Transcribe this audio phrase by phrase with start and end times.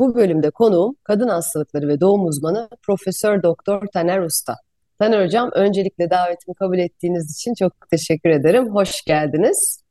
[0.00, 4.54] Bu bölümde konuğum kadın hastalıkları ve doğum uzmanı Profesör Doktor Taner Usta.
[4.98, 8.74] Taner Hocam öncelikle davetimi kabul ettiğiniz için çok teşekkür ederim.
[8.74, 9.82] Hoş geldiniz.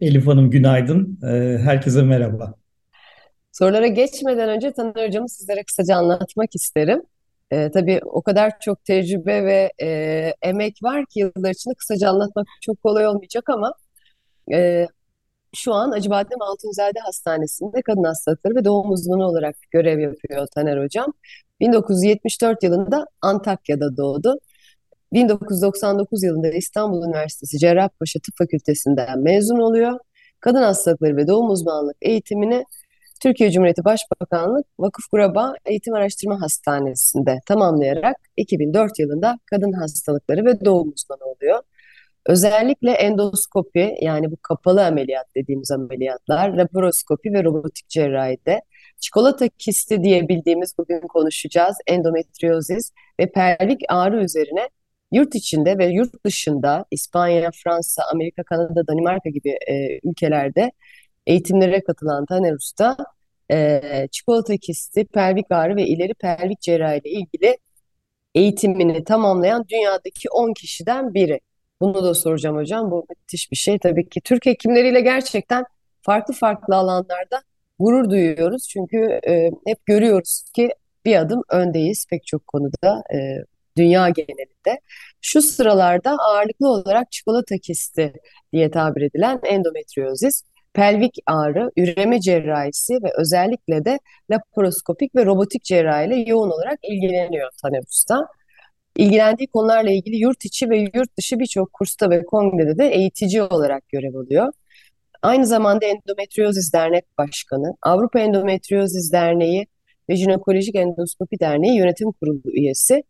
[0.00, 1.18] Elif Hanım günaydın.
[1.22, 2.54] Ee, herkese merhaba.
[3.52, 7.02] Sorulara geçmeden önce Taner Hocam'ı sizlere kısaca anlatmak isterim.
[7.50, 9.88] Ee, tabii o kadar çok tecrübe ve e,
[10.42, 13.74] emek var ki yıllar içinde kısaca anlatmak çok kolay olmayacak ama
[14.52, 14.86] e,
[15.54, 21.12] şu an Acıbadem Altunzade Hastanesi'nde kadın hastalıkları ve doğum uzmanı olarak görev yapıyor Taner Hocam.
[21.60, 24.38] 1974 yılında Antakya'da doğdu.
[25.12, 29.98] 1999 yılında İstanbul Üniversitesi Cerrahpaşa Tıp Fakültesinden mezun oluyor.
[30.40, 32.64] Kadın hastalıkları ve doğum uzmanlık eğitimini
[33.22, 40.88] Türkiye Cumhuriyeti Başbakanlık Vakıf Kuraba Eğitim Araştırma Hastanesi'nde tamamlayarak 2004 yılında kadın hastalıkları ve doğum
[40.88, 41.62] uzmanı oluyor.
[42.26, 48.62] Özellikle endoskopi yani bu kapalı ameliyat dediğimiz ameliyatlar, laparoskopi ve robotik cerrahide,
[49.00, 54.68] çikolata kisti diye bildiğimiz bugün konuşacağız endometriozis ve pelvik ağrı üzerine
[55.12, 60.72] yurt içinde ve yurt dışında İspanya, Fransa, Amerika, Kanada, Danimarka gibi e, ülkelerde
[61.26, 62.96] eğitimlere katılan Taner Usta
[63.50, 63.80] e,
[64.12, 67.58] çikolata kisti, pelvik ağrı ve ileri pelvik cerrahi ile ilgili
[68.34, 71.40] eğitimini tamamlayan dünyadaki 10 kişiden biri.
[71.84, 72.90] Bunu da soracağım hocam.
[72.90, 73.78] Bu müthiş bir şey.
[73.78, 75.64] Tabii ki Türk hekimleriyle gerçekten
[76.02, 77.42] farklı farklı alanlarda
[77.78, 78.68] gurur duyuyoruz.
[78.68, 80.70] Çünkü e, hep görüyoruz ki
[81.04, 83.18] bir adım öndeyiz pek çok konuda e,
[83.76, 84.80] dünya genelinde.
[85.20, 88.12] Şu sıralarda ağırlıklı olarak çikolata kisti
[88.52, 90.42] diye tabir edilen endometriozis,
[90.72, 93.98] pelvik ağrı, üreme cerrahisi ve özellikle de
[94.30, 98.28] laparoskopik ve robotik cerrahiyle yoğun olarak ilgileniyor Taner Usta.
[98.96, 103.88] İlgilendiği konularla ilgili yurt içi ve yurt dışı birçok kursta ve kongrede de eğitici olarak
[103.88, 104.52] görev alıyor.
[105.22, 109.66] Aynı zamanda Endometriozis Dernek Başkanı, Avrupa Endometriozis Derneği
[110.10, 113.02] ve Jinekolojik Endoskopi Derneği Yönetim Kurulu üyesi,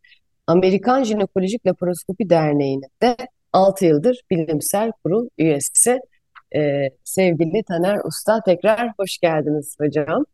[0.47, 3.17] Amerikan Jinekolojik Laparoskopi Derneği'nin de
[3.53, 6.01] 6 yıldır bilimsel kurul üyesi.
[6.57, 10.25] Ee, sevgili Taner Usta tekrar hoş geldiniz hocam.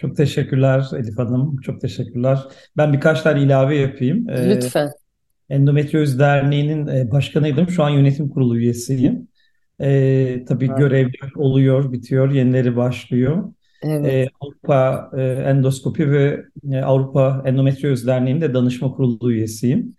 [0.00, 1.56] Çok teşekkürler Elif Hanım.
[1.56, 2.38] Çok teşekkürler.
[2.76, 4.30] Ben birkaç tane ilave yapayım.
[4.30, 4.90] Ee, Lütfen.
[5.48, 7.68] Endometrioz Derneği'nin e, başkanıydım.
[7.68, 9.28] Şu an yönetim kurulu üyesiyim.
[9.80, 10.78] Ee, tabii evet.
[10.78, 13.52] görevler oluyor, bitiyor, yenileri başlıyor.
[13.82, 14.06] Evet.
[14.06, 19.96] Ee, Avrupa e, Endoskopi ve e, Avrupa Endometrioz Derneği'nin de danışma kurulu üyesiyim.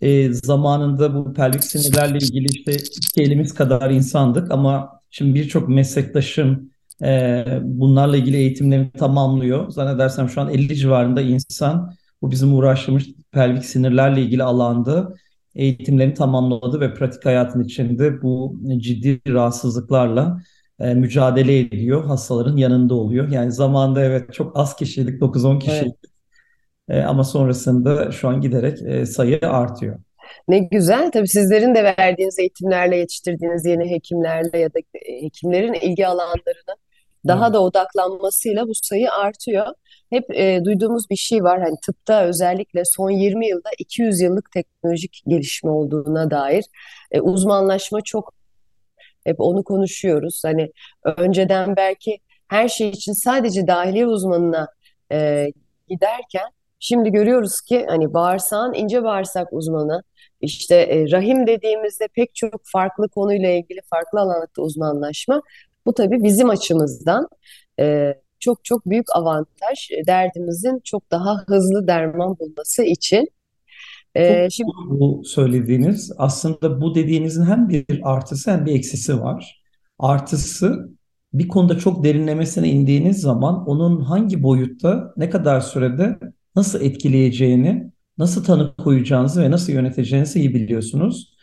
[0.00, 6.70] E, zamanında bu pelvik sinirlerle ilgili işte iki elimiz kadar insandık ama şimdi birçok meslektaşım
[7.02, 9.70] e, bunlarla ilgili eğitimlerini tamamlıyor.
[9.70, 15.14] Zannedersem şu an 50 civarında insan bu bizim uğraştığımız pelvik sinirlerle ilgili alanda
[15.54, 20.40] eğitimlerini tamamladı ve pratik hayatın içinde bu ciddi rahatsızlıklarla
[20.80, 22.04] e, mücadele ediyor.
[22.04, 23.28] Hastaların yanında oluyor.
[23.28, 25.96] Yani zamanda evet çok az kişiydik, 9-10 kişiydik.
[26.88, 27.04] Evet.
[27.04, 29.98] E, ama sonrasında şu an giderek e, sayı artıyor.
[30.48, 31.10] Ne güzel.
[31.12, 36.76] Tabii sizlerin de verdiğiniz eğitimlerle yetiştirdiğiniz yeni hekimlerle ya da e, hekimlerin ilgi alanlarına
[37.28, 39.66] daha da odaklanmasıyla bu sayı artıyor.
[40.10, 45.22] Hep e, duyduğumuz bir şey var hani tıpta özellikle son 20 yılda 200 yıllık teknolojik
[45.26, 46.64] gelişme olduğuna dair
[47.12, 48.34] e, uzmanlaşma çok
[49.24, 50.42] hep onu konuşuyoruz.
[50.44, 50.72] Hani
[51.04, 54.68] önceden belki her şey için sadece dahiliye uzmanına
[55.12, 55.46] e,
[55.88, 56.48] giderken
[56.78, 60.02] şimdi görüyoruz ki hani bağırsağın ince bağırsak uzmanı
[60.40, 65.42] işte e, rahim dediğimizde pek çok farklı konuyla ilgili farklı alanlarda uzmanlaşma
[65.86, 67.28] bu tabii bizim açımızdan
[67.80, 73.28] e, çok çok büyük avantaj e, derdimizin çok daha hızlı derman bulması için.
[74.16, 79.62] E, şimdi bu söylediğiniz aslında bu dediğinizin hem bir artısı hem bir eksisi var.
[79.98, 80.88] Artısı
[81.32, 86.18] bir konuda çok derinlemesine indiğiniz zaman onun hangi boyutta, ne kadar sürede
[86.56, 91.36] nasıl etkileyeceğini, nasıl tanı koyacağınızı ve nasıl yöneteceğinizi iyi biliyorsunuz.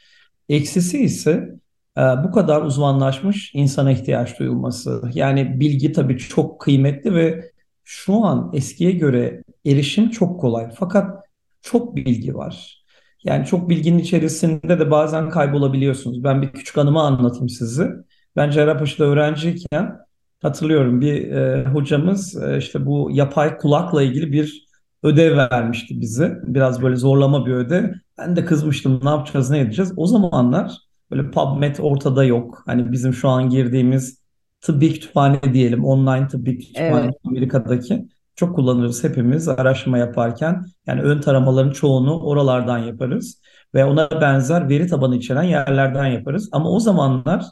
[0.50, 1.63] Eksisi ise ee,
[1.98, 5.02] bu kadar uzmanlaşmış insana ihtiyaç duyulması.
[5.14, 7.52] Yani bilgi tabii çok kıymetli ve
[7.84, 10.70] şu an eskiye göre erişim çok kolay.
[10.76, 11.26] Fakat
[11.62, 12.84] çok bilgi var.
[13.24, 16.24] Yani çok bilginin içerisinde de bazen kaybolabiliyorsunuz.
[16.24, 17.88] Ben bir küçük anımı anlatayım sizi.
[18.36, 19.98] Ben Cerrahpaşa'da öğrenciyken
[20.42, 24.68] hatırlıyorum bir e, hocamız e, işte bu yapay kulakla ilgili bir
[25.04, 26.40] ödev vermişti bize.
[26.44, 27.90] Biraz böyle zorlama bir ödev.
[28.18, 29.94] Ben de kızmıştım ne yapacağız ne edeceğiz.
[29.98, 30.78] O zamanlar
[31.14, 32.64] böyle PubMed ortada yok.
[32.66, 34.18] Hani bizim şu an girdiğimiz
[34.62, 35.86] tıbbi kütüphane diyelim.
[35.86, 37.16] Online tıbbi kütüphane Evet.
[37.26, 38.08] Amerika'daki.
[38.36, 40.66] Çok kullanırız hepimiz araştırma yaparken.
[40.88, 43.42] Yani ön taramaların çoğunu oralardan yaparız.
[43.76, 46.50] Ve ona benzer veri tabanı içeren yerlerden yaparız.
[46.52, 47.46] Ama o zamanlar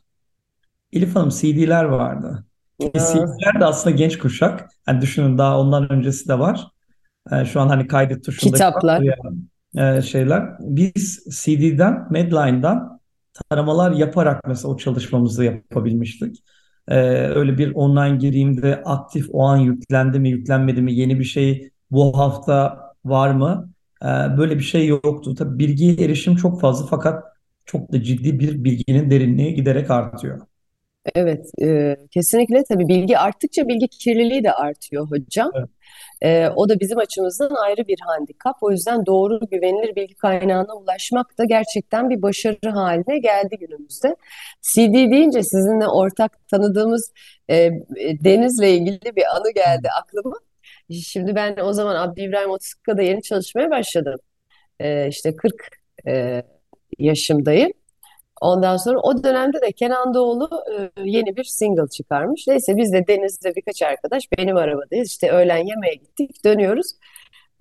[0.93, 2.45] Elif Hanım CD'ler vardı.
[2.79, 4.69] CD'ler de aslında genç kuşak.
[4.85, 6.67] Hani düşünün daha ondan öncesi de var.
[7.31, 9.03] Ee, şu an hani kaydet tuşundaki kitaplar.
[9.77, 10.43] e, şeyler.
[10.59, 13.00] Biz CD'den, Medline'dan
[13.33, 16.43] taramalar yaparak mesela o çalışmamızı yapabilmiştik.
[16.87, 16.95] Ee,
[17.27, 22.17] öyle bir online gireyimde aktif o an yüklendi mi, yüklenmedi mi, yeni bir şey bu
[22.17, 23.69] hafta var mı?
[24.03, 24.05] Ee,
[24.37, 25.35] böyle bir şey yoktu.
[25.35, 27.23] Tabii bilgiye erişim çok fazla fakat
[27.65, 30.41] çok da ciddi bir bilginin derinliği giderek artıyor.
[31.15, 35.51] Evet, e, kesinlikle tabii bilgi arttıkça bilgi kirliliği de artıyor hocam.
[35.55, 35.69] Evet.
[36.21, 38.55] E, o da bizim açımızdan ayrı bir handikap.
[38.61, 44.15] O yüzden doğru güvenilir bilgi kaynağına ulaşmak da gerçekten bir başarı haline geldi günümüzde.
[44.61, 47.11] CD deyince sizinle ortak tanıdığımız
[47.49, 47.71] e,
[48.23, 50.35] Deniz'le ilgili bir anı geldi aklıma.
[50.91, 54.19] Şimdi ben o zaman Abdi İbrahim Otiska'da yeni çalışmaya başladım.
[54.79, 55.55] E, işte 40
[56.07, 56.43] e,
[56.99, 57.71] yaşımdayım.
[58.41, 62.47] Ondan sonra o dönemde de Kenan Doğulu e, yeni bir single çıkarmış.
[62.47, 65.07] Neyse biz de Deniz'le birkaç arkadaş benim arabadayız.
[65.07, 66.91] İşte öğlen yemeğe gittik, dönüyoruz.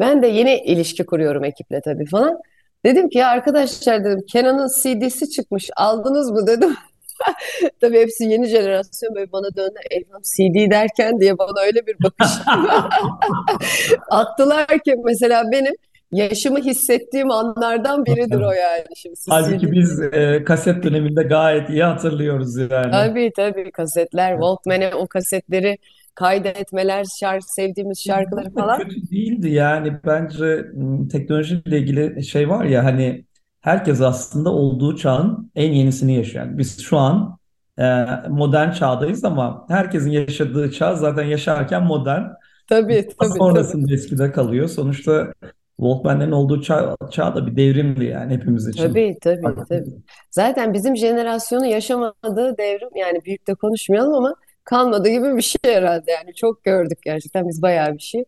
[0.01, 2.39] Ben de yeni ilişki kuruyorum ekiple tabii falan.
[2.85, 6.77] Dedim ki ya arkadaşlar dedim Kenan'ın CD'si çıkmış aldınız mı dedim.
[7.81, 9.79] Tabii hepsi yeni jenerasyon böyle bana döndü.
[9.91, 12.29] Elham CD derken diye bana öyle bir bakış
[14.11, 15.75] attılar ki mesela benim
[16.13, 18.85] yaşımı hissettiğim anlardan biridir o yani.
[18.97, 22.91] Şimdi Halbuki biz e, kaset döneminde gayet iyi hatırlıyoruz yani.
[22.91, 25.79] Tabii tabii kasetler, Walkman'e o kasetleri
[26.15, 28.79] kaydetmeler, şarkı, sevdiğimiz şarkıları falan.
[28.79, 30.67] Kötü değildi yani bence
[31.13, 33.25] teknolojiyle ilgili şey var ya hani
[33.61, 36.45] herkes aslında olduğu çağın en yenisini yaşıyor.
[36.45, 37.39] Yani biz şu an
[37.79, 42.23] e, modern çağdayız ama herkesin yaşadığı çağ zaten yaşarken modern.
[42.69, 43.39] Tabii tabii tabii.
[43.39, 44.69] sonrasında eskide kalıyor.
[44.69, 45.33] Sonuçta
[45.81, 48.89] Walkman'lerin olduğu çağ, çağ da bir devrimdi yani hepimiz için.
[48.89, 49.85] Tabii tabii tabii.
[50.31, 54.35] Zaten bizim jenerasyonu yaşamadığı devrim yani büyük de konuşmayalım ama
[54.65, 58.25] kalmadı gibi bir şey herhalde yani çok gördük gerçekten biz bayağı bir şey.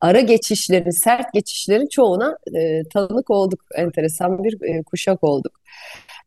[0.00, 3.60] Ara geçişlerin, sert geçişlerin çoğuna e, tanık olduk.
[3.74, 5.52] Enteresan bir e, kuşak olduk.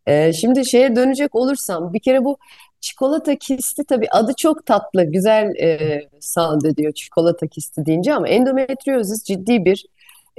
[0.07, 2.37] E, şimdi şeye dönecek olursam bir kere bu
[2.81, 9.23] çikolata kisti tabii adı çok tatlı, güzel e, sound ediyor çikolata kisti deyince ama endometriozis
[9.23, 9.85] ciddi bir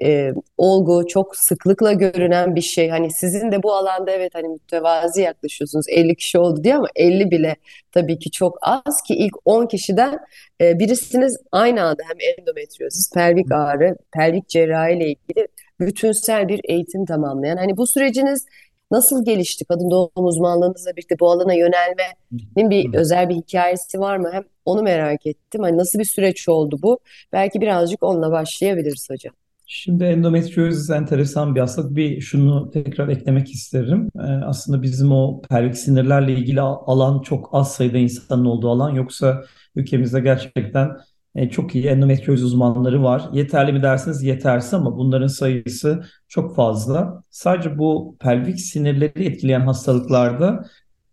[0.02, 2.88] e, olgu, çok sıklıkla görünen bir şey.
[2.88, 7.30] Hani sizin de bu alanda evet hani mütevazi yaklaşıyorsunuz 50 kişi oldu diye ama 50
[7.30, 7.56] bile
[7.92, 10.18] tabii ki çok az ki ilk 10 kişiden
[10.60, 15.48] e, birisiniz aynı anda hem endometriozis, pelvik ağrı, pelvik cerrahi ile ilgili
[15.80, 17.56] bütünsel bir eğitim tamamlayan.
[17.56, 18.46] Hani bu süreciniz
[18.90, 19.64] nasıl gelişti?
[19.64, 24.30] Kadın doğum uzmanlığınızla birlikte bu alana yönelmenin bir özel bir hikayesi var mı?
[24.32, 25.62] Hem onu merak ettim.
[25.62, 26.98] Hani nasıl bir süreç oldu bu?
[27.32, 29.34] Belki birazcık onunla başlayabiliriz hocam.
[29.72, 31.96] Şimdi endometriozis enteresan bir hastalık.
[31.96, 34.10] Bir şunu tekrar eklemek isterim.
[34.18, 38.90] Ee, aslında bizim o pelvik sinirlerle ilgili alan çok az sayıda insanın olduğu alan.
[38.90, 39.42] Yoksa
[39.76, 40.96] ülkemizde gerçekten
[41.34, 43.28] e, çok iyi endometriozis uzmanları var.
[43.32, 44.22] Yeterli mi dersiniz?
[44.22, 47.22] Yetersiz ama bunların sayısı çok fazla.
[47.30, 50.64] Sadece bu pelvik sinirleri etkileyen hastalıklarda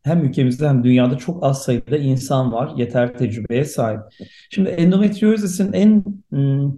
[0.03, 2.71] hem ülkemizde hem dünyada çok az sayıda insan var.
[2.77, 3.99] Yeter tecrübeye sahip.
[4.49, 6.71] Şimdi endometriozis'in en hmm,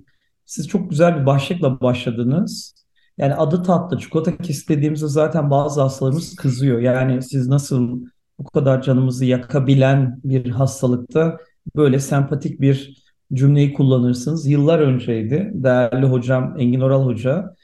[0.49, 2.75] siz çok güzel bir başlıkla başladınız.
[3.17, 3.99] Yani adı tatlı.
[3.99, 6.79] Çikolata kisti dediğimizde zaten bazı hastalarımız kızıyor.
[6.79, 8.01] Yani siz nasıl
[8.39, 11.37] bu kadar canımızı yakabilen bir hastalıkta
[11.75, 13.03] böyle sempatik bir
[13.33, 14.47] cümleyi kullanırsınız.
[14.47, 15.51] Yıllar önceydi.
[15.53, 17.55] Değerli hocam Engin Oral Hoca.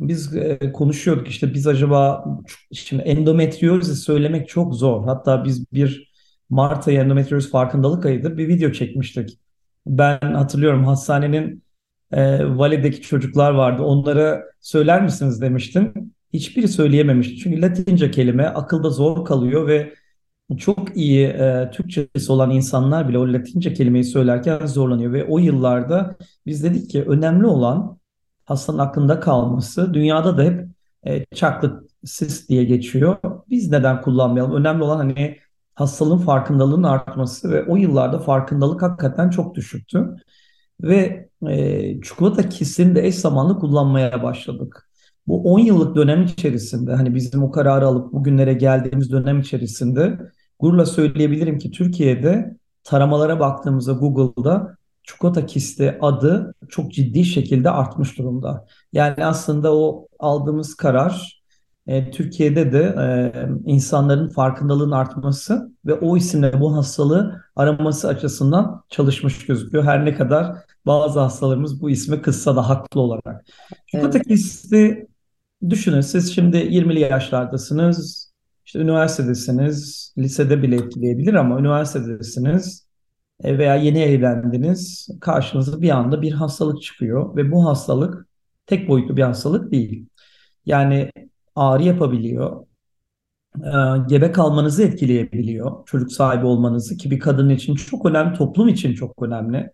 [0.00, 2.24] Biz e, konuşuyorduk işte biz acaba
[2.72, 5.04] şimdi endometriozis söylemek çok zor.
[5.04, 6.12] Hatta biz bir
[6.50, 9.38] Mart ayı endometriozis farkındalık ayıdır bir video çekmiştik.
[9.86, 11.61] Ben hatırlıyorum hastanenin
[12.12, 13.82] e, Vale'deki çocuklar vardı.
[13.82, 15.94] Onlara söyler misiniz demiştim.
[16.32, 17.36] Hiçbiri söyleyememişti.
[17.36, 19.94] Çünkü Latince kelime akılda zor kalıyor ve
[20.58, 25.12] çok iyi e, Türkçesi olan insanlar bile o Latince kelimeyi söylerken zorlanıyor.
[25.12, 26.16] Ve o yıllarda
[26.46, 27.98] biz dedik ki önemli olan
[28.44, 29.94] hastanın aklında kalması.
[29.94, 30.66] Dünyada da hep
[31.06, 33.16] e, chocolate cyst diye geçiyor.
[33.50, 34.54] Biz neden kullanmayalım?
[34.54, 35.38] Önemli olan hani
[35.74, 40.16] hastalığın farkındalığının artması ve o yıllarda farkındalık hakikaten çok düşüktü
[40.82, 44.88] ve e, çikolata kistini de eş zamanlı kullanmaya başladık.
[45.26, 50.18] Bu 10 yıllık dönem içerisinde hani bizim o kararı alıp bugünlere geldiğimiz dönem içerisinde
[50.58, 58.66] gururla söyleyebilirim ki Türkiye'de taramalara baktığımızda Google'da çikolata kisti adı çok ciddi şekilde artmış durumda.
[58.92, 61.42] Yani aslında o aldığımız karar
[61.86, 63.32] e, Türkiye'de de e,
[63.72, 69.84] insanların farkındalığın artması ve o isimle bu hastalığı araması açısından çalışmış gözüküyor.
[69.84, 73.46] Her ne kadar bazı hastalarımız bu isme kızsa da haklı olarak.
[73.86, 74.28] Çikolata evet.
[74.28, 75.06] kisti
[75.70, 78.32] düşünün siz şimdi 20'li yaşlardasınız,
[78.66, 82.86] işte üniversitedesiniz, lisede bile etkileyebilir ama üniversitedesiniz
[83.44, 88.26] e, veya yeni evlendiniz, karşınıza bir anda bir hastalık çıkıyor ve bu hastalık
[88.66, 90.06] tek boyutlu bir hastalık değil.
[90.66, 91.12] Yani
[91.56, 92.66] ağrı yapabiliyor,
[93.56, 93.70] e,
[94.08, 99.22] gebe kalmanızı etkileyebiliyor, çocuk sahibi olmanızı ki bir kadın için çok önemli, toplum için çok
[99.22, 99.70] önemli.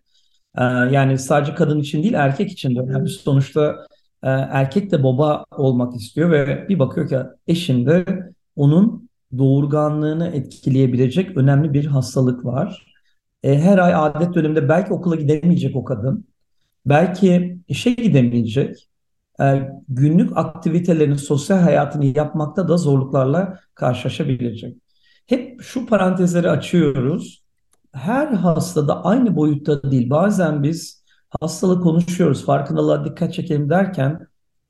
[0.58, 3.08] E, yani sadece kadın için değil, erkek için de önemli.
[3.08, 3.86] Sonuçta
[4.22, 8.04] erkek de baba olmak istiyor ve bir bakıyor ki eşinde
[8.56, 12.94] onun doğurganlığını etkileyebilecek önemli bir hastalık var.
[13.42, 16.28] E, her ay adet döneminde belki okula gidemeyecek o kadın.
[16.86, 18.88] Belki işe gidemeyecek.
[19.40, 24.76] E, günlük aktivitelerini, sosyal hayatını yapmakta da zorluklarla karşılaşabilecek.
[25.26, 27.42] Hep şu parantezleri açıyoruz.
[27.92, 30.10] Her hastada aynı boyutta değil.
[30.10, 31.04] Bazen biz
[31.40, 34.26] hastalığı konuşuyoruz, farkındalığa dikkat çekelim derken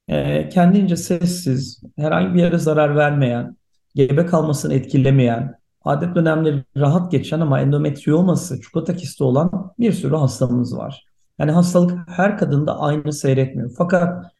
[0.08, 3.56] e, kendince sessiz, herhangi bir yere zarar vermeyen,
[3.94, 10.76] gebe kalmasını etkilemeyen, adet dönemleri rahat geçen ama endometrioması, çikolata kisti olan bir sürü hastamız
[10.76, 11.04] var.
[11.38, 13.74] Yani hastalık her kadında aynı seyretmiyor.
[13.78, 14.32] Fakat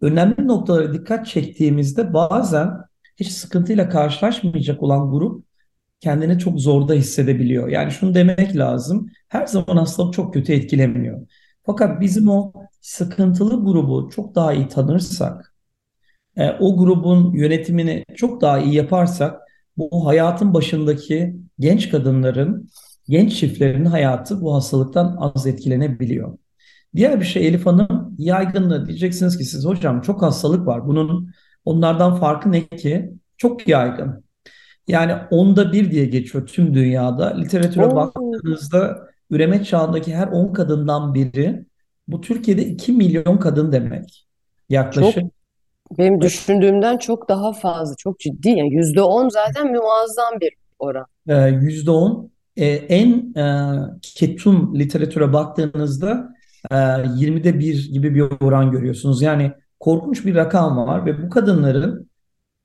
[0.00, 2.78] önemli noktalara dikkat çektiğimizde bazen
[3.16, 5.44] hiç sıkıntıyla karşılaşmayacak olan grup
[6.00, 7.68] kendini çok zorda hissedebiliyor.
[7.68, 9.06] Yani şunu demek lazım.
[9.28, 11.26] Her zaman hastalık çok kötü etkilemiyor.
[11.66, 15.54] Fakat bizim o sıkıntılı grubu çok daha iyi tanırsak,
[16.36, 19.40] e, o grubun yönetimini çok daha iyi yaparsak
[19.76, 22.70] bu hayatın başındaki genç kadınların,
[23.08, 26.38] genç çiftlerin hayatı bu hastalıktan az etkilenebiliyor.
[26.96, 30.86] Diğer bir şey Elif Hanım yaygınlığı diyeceksiniz ki siz hocam çok hastalık var.
[30.88, 31.30] Bunun
[31.64, 33.10] onlardan farkı ne ki?
[33.36, 34.27] Çok yaygın.
[34.88, 37.36] Yani onda bir diye geçiyor tüm dünyada.
[37.36, 37.96] Literatüre Oo.
[37.96, 41.64] baktığınızda üreme çağındaki her 10 kadından biri
[42.08, 44.26] bu Türkiye'de 2 milyon kadın demek.
[44.68, 45.14] Yaklaşık.
[45.14, 45.30] Çok
[45.98, 48.48] benim düşündüğümden çok daha fazla, çok ciddi.
[48.48, 51.06] Yani yüzde on zaten muazzam bir oran.
[51.28, 52.30] Ee, yüzde on.
[52.56, 56.34] Ee, en e, ketum literatüre baktığınızda
[56.70, 59.22] e, 20'de bir gibi bir oran görüyorsunuz.
[59.22, 62.10] Yani korkunç bir rakam var ve bu kadınların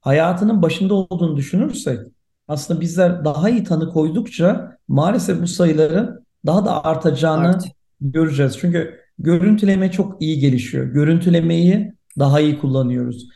[0.01, 1.99] hayatının başında olduğunu düşünürsek
[2.47, 7.65] aslında bizler daha iyi tanı koydukça maalesef bu sayıların daha da artacağını Art.
[8.01, 8.57] göreceğiz.
[8.57, 10.85] Çünkü görüntüleme çok iyi gelişiyor.
[10.85, 13.29] Görüntülemeyi daha iyi kullanıyoruz.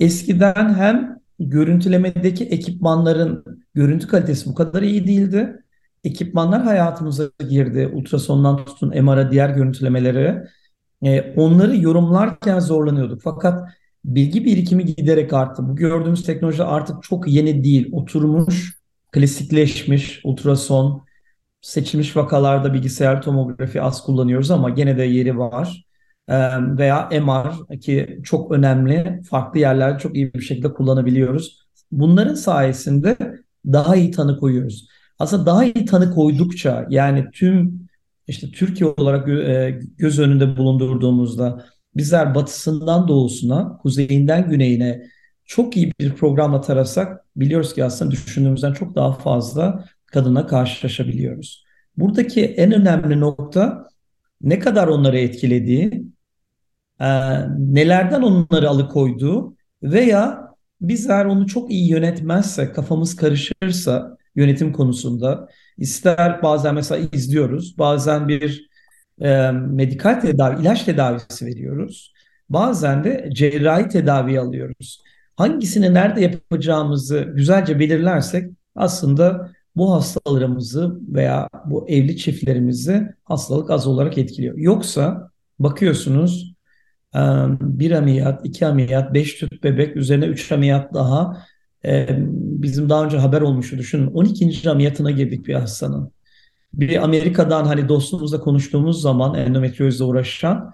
[0.00, 5.62] Eskiden hem görüntülemedeki ekipmanların görüntü kalitesi bu kadar iyi değildi.
[6.04, 7.90] Ekipmanlar hayatımıza girdi.
[7.94, 10.42] Ultrasondan tutun MR'a diğer görüntülemeleri.
[11.02, 13.22] E, onları yorumlarken zorlanıyorduk.
[13.22, 13.68] Fakat
[14.06, 15.68] bilgi birikimi giderek arttı.
[15.68, 17.88] Bu gördüğümüz teknoloji artık çok yeni değil.
[17.92, 18.78] Oturmuş,
[19.12, 21.04] klasikleşmiş ultrason,
[21.60, 25.86] seçilmiş vakalarda bilgisayar tomografi az kullanıyoruz ama gene de yeri var
[26.78, 31.66] veya MR ki çok önemli farklı yerlerde çok iyi bir şekilde kullanabiliyoruz.
[31.92, 33.16] Bunların sayesinde
[33.66, 34.88] daha iyi tanı koyuyoruz.
[35.18, 37.88] Aslında daha iyi tanı koydukça yani tüm
[38.26, 39.26] işte Türkiye olarak
[39.98, 45.02] göz önünde bulundurduğumuzda bizler batısından doğusuna, kuzeyinden güneyine
[45.44, 51.64] çok iyi bir programla tarasak biliyoruz ki aslında düşündüğümüzden çok daha fazla kadına karşılaşabiliyoruz.
[51.96, 53.88] Buradaki en önemli nokta
[54.40, 56.04] ne kadar onları etkilediği,
[57.00, 57.08] e,
[57.58, 60.46] nelerden onları alıkoyduğu veya
[60.80, 65.48] bizler onu çok iyi yönetmezse, kafamız karışırsa yönetim konusunda
[65.78, 68.68] ister bazen mesela izliyoruz, bazen bir
[69.20, 72.12] e, medikal tedavi, ilaç tedavisi veriyoruz.
[72.48, 75.02] Bazen de cerrahi tedavi alıyoruz.
[75.36, 84.18] Hangisini nerede yapacağımızı güzelce belirlersek aslında bu hastalarımızı veya bu evli çiftlerimizi hastalık az olarak
[84.18, 84.58] etkiliyor.
[84.58, 86.54] Yoksa bakıyorsunuz
[87.60, 91.46] bir ameliyat, iki ameliyat, beş tüp bebek üzerine üç ameliyat daha
[92.34, 94.70] bizim daha önce haber olmuştu düşünün 12.
[94.70, 96.15] ameliyatına girdik bir hastanın.
[96.76, 100.72] Bir Amerika'dan hani dostumuzla konuştuğumuz zaman endometriozla uğraşan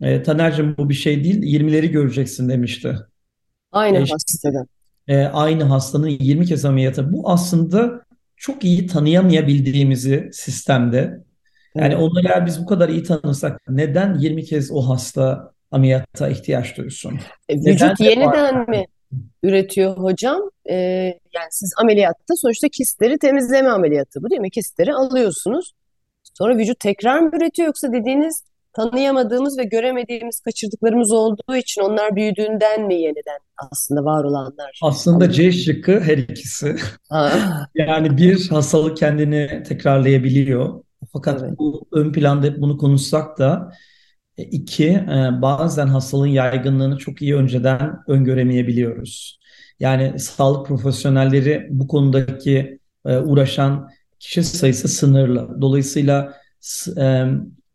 [0.00, 2.96] e, Taner'cim bu bir şey değil 20'leri göreceksin demişti.
[3.72, 4.66] Aynı e, hastada.
[5.08, 7.12] E, aynı hastanın 20 kez ameliyatı.
[7.12, 8.04] Bu aslında
[8.36, 11.24] çok iyi tanıyamayabildiğimizi sistemde
[11.74, 12.02] yani evet.
[12.02, 17.20] onları eğer biz bu kadar iyi tanırsak neden 20 kez o hasta ameliyata ihtiyaç duysun?
[17.48, 18.68] E, vücut neden yeniden var?
[18.68, 18.86] mi
[19.42, 20.40] üretiyor hocam?
[20.70, 20.74] Ee,
[21.34, 24.50] yani siz ameliyatta sonuçta kistleri temizleme ameliyatı bu değil mi?
[24.50, 25.72] Kistleri alıyorsunuz.
[26.38, 32.86] Sonra vücut tekrar mı üretiyor yoksa dediğiniz tanıyamadığımız ve göremediğimiz kaçırdıklarımız olduğu için onlar büyüdüğünden
[32.86, 33.38] mi yeniden
[33.72, 34.80] aslında var olanlar?
[34.82, 36.76] Aslında C şıkkı her ikisi.
[37.74, 40.84] Yani bir hastalık kendini tekrarlayabiliyor.
[41.12, 41.58] Fakat evet.
[41.58, 43.91] bu ön planda hep bunu konuşsak da e,
[44.36, 49.40] iki e, bazen hastalığın yaygınlığını çok iyi önceden öngöremeyebiliyoruz.
[49.80, 55.60] Yani sağlık profesyonelleri bu konudaki e, uğraşan kişi sayısı sınırlı.
[55.60, 56.34] Dolayısıyla
[56.96, 57.24] e,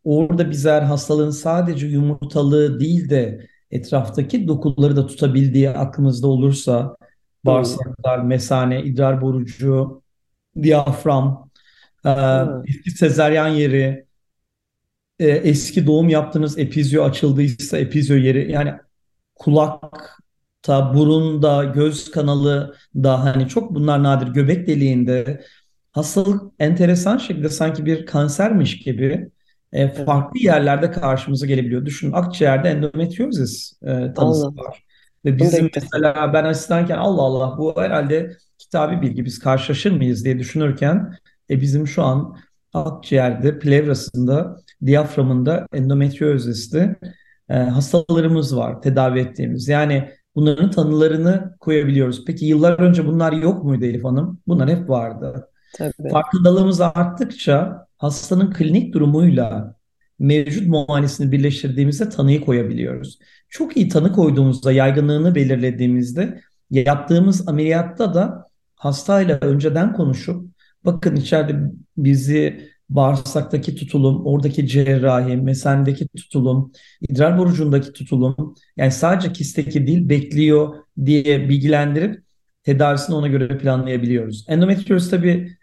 [0.04, 6.96] orada bizler hastalığın sadece yumurtalığı değil de etraftaki dokuları da tutabildiği aklımızda olursa
[7.44, 10.02] bağırsaklar, mesane, idrar borucu,
[10.62, 11.50] diyafram,
[12.06, 12.10] e,
[12.96, 14.07] sezaryen yeri,
[15.18, 18.74] e, eski doğum yaptığınız epizyo açıldıysa epizyo yeri yani
[19.34, 25.44] kulakta, burunda, göz kanalı da hani çok bunlar nadir göbek deliğinde
[25.92, 29.30] hastalık enteresan şekilde sanki bir kansermiş gibi
[29.72, 31.86] e, farklı yerlerde karşımıza gelebiliyor.
[31.86, 34.54] Düşünün akciğerde endometriozis e, tanısı Allah.
[34.56, 34.84] var.
[35.24, 40.38] Ve bizim mesela ben asistanken Allah Allah bu herhalde kitabi bilgi biz karşılaşır mıyız diye
[40.38, 41.14] düşünürken
[41.50, 42.36] e, bizim şu an
[42.72, 44.56] akciğerde, plevrasında,
[44.86, 46.96] diyaframında endometriozisli
[47.48, 49.68] e, hastalarımız var tedavi ettiğimiz.
[49.68, 52.24] Yani bunların tanılarını koyabiliyoruz.
[52.24, 54.40] Peki yıllar önce bunlar yok muydu Elif Hanım?
[54.46, 55.48] Bunlar hep vardı.
[55.76, 56.08] Tabii.
[56.10, 59.74] Farkındalığımız arttıkça hastanın klinik durumuyla
[60.18, 63.18] mevcut muayenesini birleştirdiğimizde tanıyı koyabiliyoruz.
[63.48, 70.46] Çok iyi tanı koyduğumuzda, yaygınlığını belirlediğimizde yaptığımız ameliyatta da hastayla önceden konuşup
[70.84, 71.56] bakın içeride
[71.96, 76.72] bizi bağırsaktaki tutulum, oradaki cerrahi, mesendeki tutulum,
[77.08, 82.22] idrar borucundaki tutulum yani sadece kistteki değil bekliyor diye bilgilendirip
[82.62, 84.44] tedavisini ona göre planlayabiliyoruz.
[84.48, 85.58] Endometrioz tabii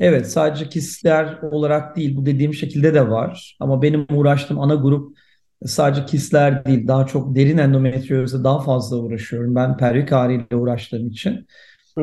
[0.00, 3.56] Evet, sadece kistler olarak değil, bu dediğim şekilde de var.
[3.60, 5.18] Ama benim uğraştığım ana grup
[5.66, 9.54] sadece kistler değil, daha çok derin endometriozla daha fazla uğraşıyorum.
[9.54, 11.46] Ben pelvik ağrıyla uğraştığım için.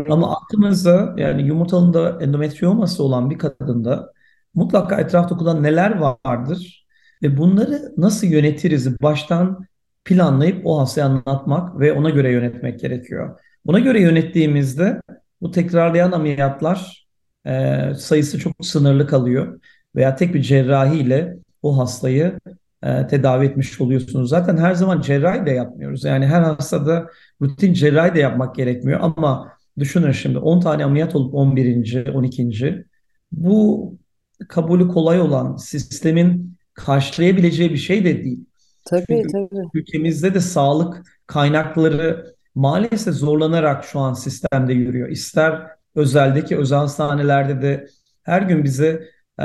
[0.09, 4.13] Ama aklımızda yani yumurtalığında endometrioması olan bir kadında
[4.53, 6.85] mutlaka etraf dokuda neler vardır
[7.23, 9.65] ve bunları nasıl yönetiriz baştan
[10.05, 13.39] planlayıp o hastaya anlatmak ve ona göre yönetmek gerekiyor.
[13.65, 15.01] Buna göre yönettiğimizde
[15.41, 17.07] bu tekrarlayan ameliyatlar
[17.45, 19.59] e, sayısı çok sınırlı kalıyor
[19.95, 22.39] veya tek bir cerrahiyle o hastayı
[22.83, 24.29] e, tedavi etmiş oluyorsunuz.
[24.29, 26.03] Zaten her zaman cerrahi de yapmıyoruz.
[26.03, 27.07] Yani her hastada
[27.41, 32.07] rutin cerrahi de yapmak gerekmiyor ama düşünün şimdi 10 tane ameliyat olup 11.
[32.07, 32.85] 12.
[33.31, 34.00] bu
[34.49, 38.45] kabulü kolay olan sistemin karşılayabileceği bir şey de değil.
[38.85, 39.67] Tabii Çünkü tabii.
[39.73, 45.09] ülkemizde de sağlık kaynakları maalesef zorlanarak şu an sistemde yürüyor.
[45.09, 47.87] İster özeldeki özel hastanelerde de
[48.23, 49.07] her gün bize
[49.39, 49.43] e,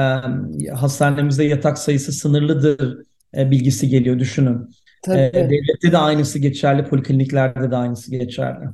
[0.74, 2.98] hastanemizde yatak sayısı sınırlıdır
[3.36, 4.54] e, bilgisi geliyor düşünün.
[4.54, 4.70] E,
[5.04, 5.32] Tabii.
[5.34, 8.66] devlette de aynısı geçerli, polikliniklerde de aynısı geçerli.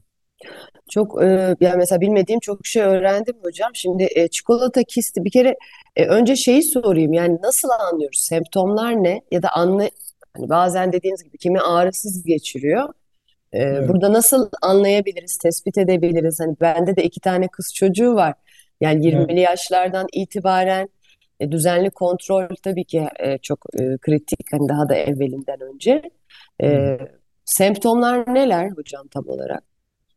[0.93, 3.71] Çok e, yani mesela bilmediğim çok şey öğrendim hocam.
[3.75, 5.57] Şimdi e, çikolata kisti bir kere
[5.97, 7.13] e, önce şeyi sorayım.
[7.13, 8.21] Yani nasıl anlıyoruz?
[8.29, 9.23] Semptomlar ne?
[9.31, 9.89] Ya da anla
[10.37, 12.89] hani bazen dediğiniz gibi kimi ağrısız geçiriyor.
[13.53, 13.89] E, Evet.
[13.89, 16.41] burada nasıl anlayabiliriz, tespit edebiliriz?
[16.41, 18.35] Hani bende de iki tane kız çocuğu var.
[18.81, 19.31] Yani Evet.
[19.31, 20.89] 20'li yaşlardan itibaren
[21.41, 24.41] e, düzenli kontrol tabii ki e, çok e, kritik.
[24.53, 26.03] Hani daha da evvelinden önce.
[26.63, 26.99] E,
[27.45, 29.72] semptomlar neler hocam tam olarak?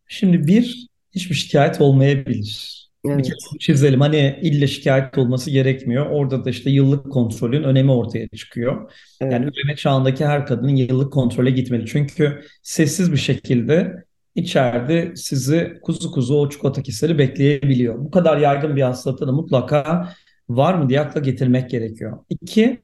[0.08, 2.76] Şimdi bir, hiçbir şikayet olmayabilir.
[3.06, 3.26] Bir Evet.
[3.26, 4.02] kere bunu çizelim.
[4.02, 6.06] Hani illa şikayet olması gerekmiyor.
[6.06, 8.92] Orada da işte yıllık kontrolün önemi ortaya çıkıyor.
[9.22, 9.34] Evet.
[9.34, 11.86] Yani üreme çağındaki her kadının yıllık kontrole gitmeli.
[11.86, 13.94] Çünkü sessiz bir şekilde
[14.36, 18.00] içeride sizi kuzu kuzu o çikolata kistleri bekleyebiliyor.
[18.00, 20.10] Bu kadar yaygın bir hastalıkta da mutlaka
[20.50, 22.18] var mı diye akla getirmek gerekiyor.
[22.30, 22.82] İki,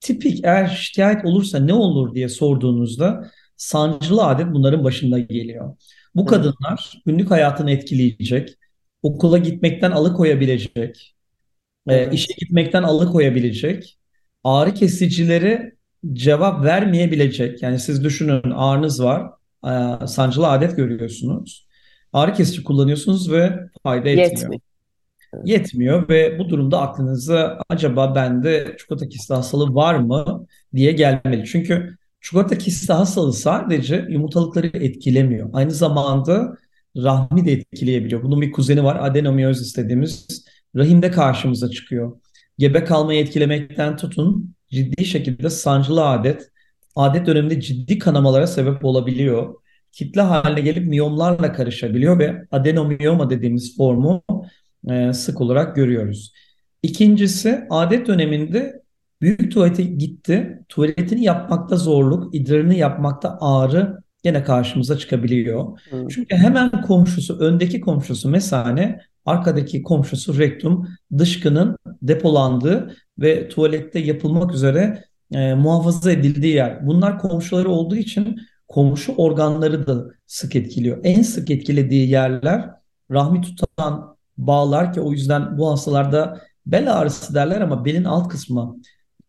[0.00, 5.76] tipik eğer şikayet olursa ne olur diye sorduğunuzda sancılı adet bunların başında geliyor.
[6.14, 8.54] Bu kadınlar günlük hayatını etkileyecek,
[9.02, 11.14] okula gitmekten alıkoyabilecek,
[11.88, 12.14] e, Evet.
[12.14, 13.98] işe gitmekten alıkoyabilecek,
[14.44, 15.74] ağrı kesicileri
[16.12, 17.62] cevap vermeyebilecek.
[17.62, 19.30] Yani siz düşünün ağrınız var,
[19.66, 21.66] e, sancılı adet görüyorsunuz.
[22.12, 24.30] Ağrı kesici kullanıyorsunuz ve fayda etmiyor.
[24.52, 24.60] Yetmiyor.
[25.44, 31.44] Yetmiyor ve bu durumda aklınıza acaba bende çikolata kisti hastalığı var mı diye gelmeli.
[31.46, 35.50] Çünkü çikolata kisti hastalığı sadece yumurtalıkları etkilemiyor.
[35.52, 36.56] Aynı zamanda
[36.96, 38.22] rahmi de etkileyebiliyor.
[38.22, 40.44] Bunun bir kuzeni var adenomiyozis dediğimiz
[40.76, 42.20] rahimde karşımıza çıkıyor.
[42.58, 46.50] Gebe kalmayı etkilemekten tutun ciddi şekilde sancılı adet,
[46.96, 49.54] adet döneminde ciddi kanamalara sebep olabiliyor.
[49.92, 54.22] Kitle haline gelip miyomlarla karışabiliyor ve adenomiyoma dediğimiz formu
[54.90, 56.32] e, sık olarak görüyoruz.
[56.82, 58.83] İkincisi adet döneminde
[59.20, 60.64] büyük tuvalete gitti.
[60.68, 65.78] Tuvaletini yapmakta zorluk, idrarını yapmakta ağrı gene karşımıza çıkabiliyor.
[65.90, 66.06] Hı.
[66.10, 75.04] Çünkü hemen komşusu, öndeki komşusu mesane, arkadaki komşusu rektum, dışkının depolandığı ve tuvalette yapılmak üzere
[75.32, 76.86] e, muhafaza edildiği yer.
[76.86, 78.36] Bunlar komşuları olduğu için
[78.68, 81.00] komşu organları da sık etkiliyor.
[81.04, 82.70] En sık etkilediği yerler
[83.10, 88.76] rahmi tutan bağlar ki o yüzden bu hastalarda bel ağrısı derler ama belin alt kısmı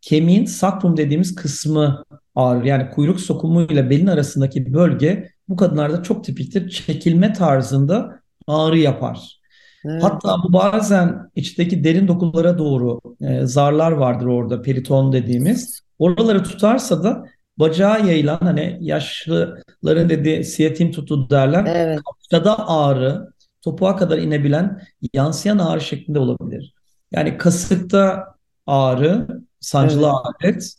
[0.06, 2.04] kemiğin sakrum dediğimiz kısmı
[2.36, 2.63] ağrır.
[2.63, 6.70] Yani kuyruk sokumu ile belin arasındaki bölge bu kadınlarda çok tipiktir.
[6.70, 9.39] Çekilme tarzında ağrı yapar.
[9.86, 10.04] Evet.
[10.04, 15.82] Hatta bu bazen içteki derin dokulara doğru e, zarlar vardır orada periton dediğimiz.
[16.00, 17.26] Oraları tutarsa da
[17.58, 21.65] bacağa yayılan hani yaşlıların dediği siyatim tutu derler.
[21.76, 22.00] Evet.
[22.06, 23.30] Kalçada ağrı,
[23.62, 24.82] topuğa kadar inebilen
[25.13, 26.74] yansıyan ağrı şeklinde olabilir.
[27.12, 28.26] Yani kasıkta
[28.68, 29.28] ağrı,
[29.65, 30.73] sancılı adet,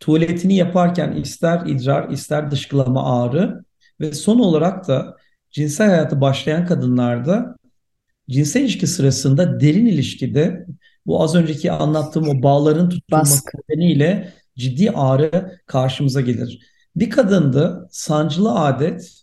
[0.00, 3.64] tuvaletini yaparken ister idrar ister dışkılama ağrı
[4.00, 5.16] ve son olarak da
[5.50, 7.56] cinsel hayatı başlayan kadınlarda
[8.30, 10.66] cinsel ilişki sırasında derin ilişkide
[11.06, 16.66] bu az önceki anlattığım o bağların tutulması nedeniyle ciddi ağrı karşımıza gelir.
[16.96, 19.22] Bir kadında sancılı adet,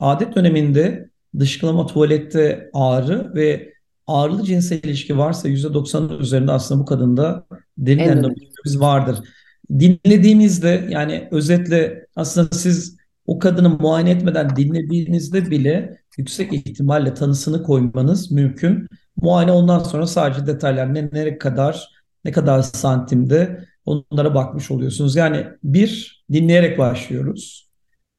[0.00, 3.72] adet döneminde dışkılama tuvalette ağrı ve
[4.06, 7.46] ağrılı cinsel ilişki varsa %90'ın üzerinde aslında bu kadında
[7.78, 9.18] derin endometrioz vardır.
[9.70, 12.96] Dinlediğimizde yani özetle aslında siz
[13.26, 18.88] o kadını muayene etmeden dinlediğinizde bile yüksek ihtimalle tanısını koymanız mümkün.
[19.16, 21.88] Muayene ondan sonra sadece detaylar ne nereye kadar
[22.24, 25.16] ne kadar santimde onlara bakmış oluyorsunuz.
[25.16, 27.70] Yani bir dinleyerek başlıyoruz.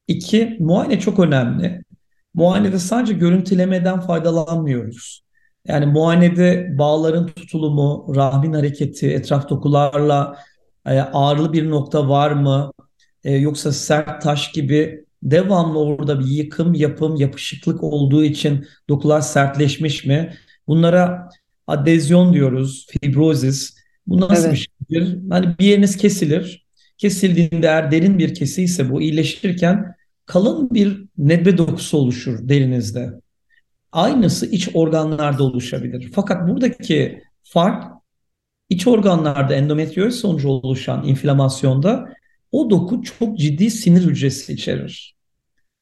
[0.08, 1.84] İki muayene çok önemli.
[2.34, 5.24] Muayenede sadece görüntülemeden faydalanmıyoruz.
[5.68, 10.38] Yani muayenede bağların tutulumu, rahmin hareketi, etraf dokularla
[10.86, 12.72] e, ağırlı bir nokta var mı?
[13.24, 20.06] E, yoksa sert taş gibi devamlı orada bir yıkım, yapım, yapışıklık olduğu için dokular sertleşmiş
[20.06, 20.34] mi?
[20.68, 21.30] Bunlara
[21.68, 23.76] adezyon diyoruz, fibrozis.
[24.08, 24.54] Bu nasıl Evet.
[24.54, 25.20] bir şeydir?
[25.30, 26.66] Hani bir yeriniz kesilir.
[26.98, 29.96] Kesildiğinde eğer derin bir kesiyse bu iyileştirirken
[30.26, 33.23] kalın bir nedbe dokusu oluşur derinizde.
[33.94, 36.12] Aynısı iç organlarda oluşabilir.
[36.16, 37.94] Fakat buradaki fark
[38.70, 42.10] iç organlarda endometrioz sonucu oluşan inflamasyonda
[42.52, 45.16] o doku çok ciddi sinir hücresi içerir.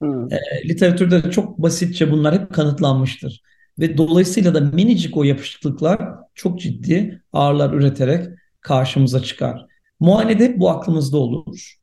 [0.04, 0.28] Hı.
[0.32, 3.42] E, literatürde de çok basitçe bunlar hep kanıtlanmıştır.
[3.80, 6.02] Ve dolayısıyla da minicik o yapışıklıklar
[6.36, 8.26] çok ciddi ağrılar üreterek
[8.62, 9.66] karşımıza çıkar.
[10.00, 11.76] Muayenede hep bu aklımızda olur.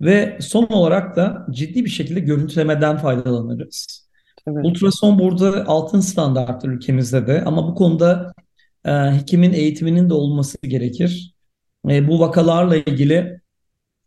[0.00, 4.05] Ve son olarak da ciddi bir şekilde görüntülemeden faydalanırız.
[4.48, 4.64] Evet.
[4.64, 8.32] Ultrason burada altın standarttır ülkemizde de ama bu konuda
[8.84, 11.34] e, hekimin eğitiminin de olması gerekir.
[11.90, 13.40] E, bu vakalarla ilgili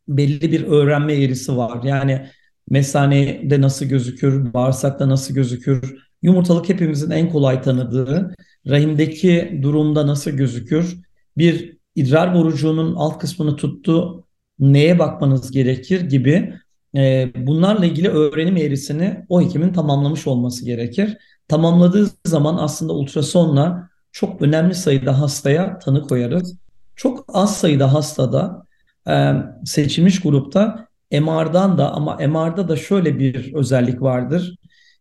[0.08, 1.84] belli bir öğrenme eğrisi var.
[1.84, 2.28] Yani
[2.70, 8.36] mesanede nasıl gözükür, bağırsakta nasıl gözükür, yumurtalık hepimizin en kolay tanıdığı,
[8.68, 10.98] rahimdeki durumda nasıl gözükür,
[11.38, 14.26] bir idrar borucuğunun alt kısmını tuttu,
[14.60, 16.54] neye bakmanız gerekir gibi
[16.96, 21.18] e, bunlarla ilgili öğrenim eğrisini o hekimin tamamlamış olması gerekir.
[21.48, 26.58] Tamamladığı zaman aslında ultrasonla çok önemli sayıda hastaya tanı koyarız.
[26.96, 28.64] Çok az sayıda hastada
[29.08, 29.34] e,
[29.66, 34.56] seçilmiş grupta MR'dan da ama MR'da da şöyle bir özellik vardır.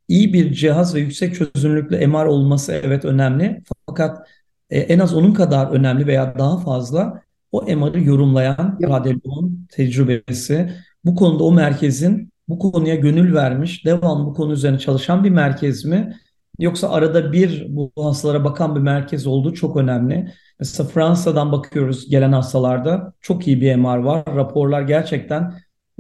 [0.09, 3.63] İyi bir cihaz ve yüksek çözünürlüklü MR olması evet önemli.
[3.87, 4.29] Fakat
[4.71, 7.23] e, en az onun kadar önemli veya daha fazla
[7.53, 8.93] o MR'ı yorumlayan Yok.
[8.93, 10.75] radyologun tecrübesi.
[11.09, 15.85] Bu konuda o merkezin bu konuya gönül vermiş, devamlı bu konu üzerine çalışan bir merkez
[15.85, 16.17] mi?
[16.59, 20.33] Yoksa arada bir bu hastalara bakan bir merkez olduğu çok önemli.
[20.61, 24.25] Mesela Fransa'dan bakıyoruz gelen hastalarda çok iyi bir MR var.
[24.37, 25.55] Raporlar gerçekten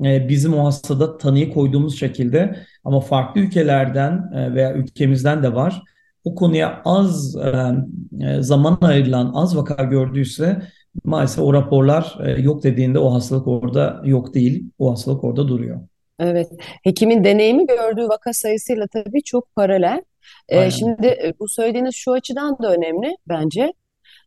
[0.05, 5.83] e, bizim o hastada tanıyı koyduğumuz şekilde ama farklı ülkelerden e, veya ülkemizden de var.
[6.25, 10.62] O konuya az e, zaman ayrılan, az vaka gördüyse
[11.05, 14.70] maalesef o raporlar e, yok dediğinde o hastalık orada yok değil.
[14.79, 15.81] O hastalık orada duruyor.
[16.20, 16.48] Evet,
[16.83, 20.03] hekimin deneyimi gördüğü vaka sayısıyla tabii çok paralel.
[20.48, 20.68] Ee, Aynen.
[20.70, 23.72] şimdi e, bu söylediğiniz şu açıdan da önemli bence.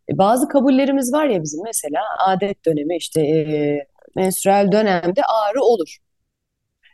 [0.09, 3.77] E, Bazı kabullerimiz var ya bizim mesela adet dönemi işte e,
[4.15, 5.97] menstrual dönemde ağrı olur.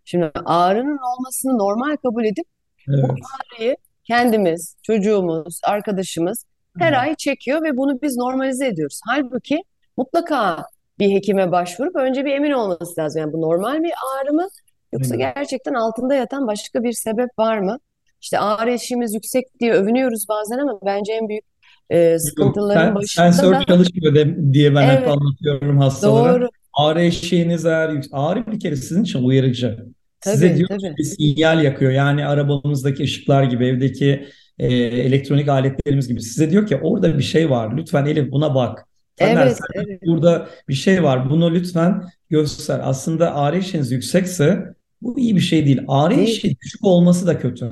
[0.05, 2.45] Şimdi ağrının olmasını normal kabul edip
[2.89, 3.05] Evet.
[3.09, 6.45] ağrıyı kendimiz, çocuğumuz, arkadaşımız
[6.79, 8.99] her ay çekiyor ve bunu biz normalize ediyoruz.
[9.07, 9.63] Halbuki
[9.97, 10.65] mutlaka
[10.99, 13.21] bir hekime başvurup önce bir emin olması lazım.
[13.21, 14.47] Yani bu normal bir ağrı mı
[14.93, 17.79] yoksa gerçekten altında yatan başka bir sebep var mı?
[18.21, 21.43] İşte ağrı eşiğimiz yüksek diye övünüyoruz bazen ama bence en büyük
[21.89, 26.33] e, sıkıntıların Sen, başında sensör da çalışmıyor de, diye ben hep evet anlatıyorum hastalara.
[26.33, 28.13] doğru Ağrı eşiğiniz eğer yüksek.
[28.15, 29.85] Ağrı bir kere sizin için uyarıcı.
[30.23, 31.91] Size tabii diyor ki tabii bir sinyal yakıyor.
[31.91, 34.27] Yani arabamızdaki ışıklar gibi, evdeki
[34.59, 36.21] e, elektronik aletlerimiz gibi.
[36.21, 37.77] Size diyor ki orada bir şey var.
[37.77, 38.85] Lütfen Elif buna bak.
[39.15, 41.29] Taner evet sen evet burada bir şey var.
[41.29, 42.81] Bunu lütfen göster.
[42.83, 45.81] Aslında ağrı eşiğiniz yüksekse bu iyi bir şey değil.
[45.87, 47.71] Ağrı değil eşiği düşük olması da kötü.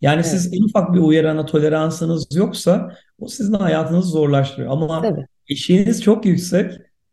[0.00, 4.72] Yani evet siz en ufak bir uyarana toleransınız yoksa o sizin hayatınızı zorlaştırıyor.
[4.72, 6.72] Ama tabii eşiğiniz çok yüksek.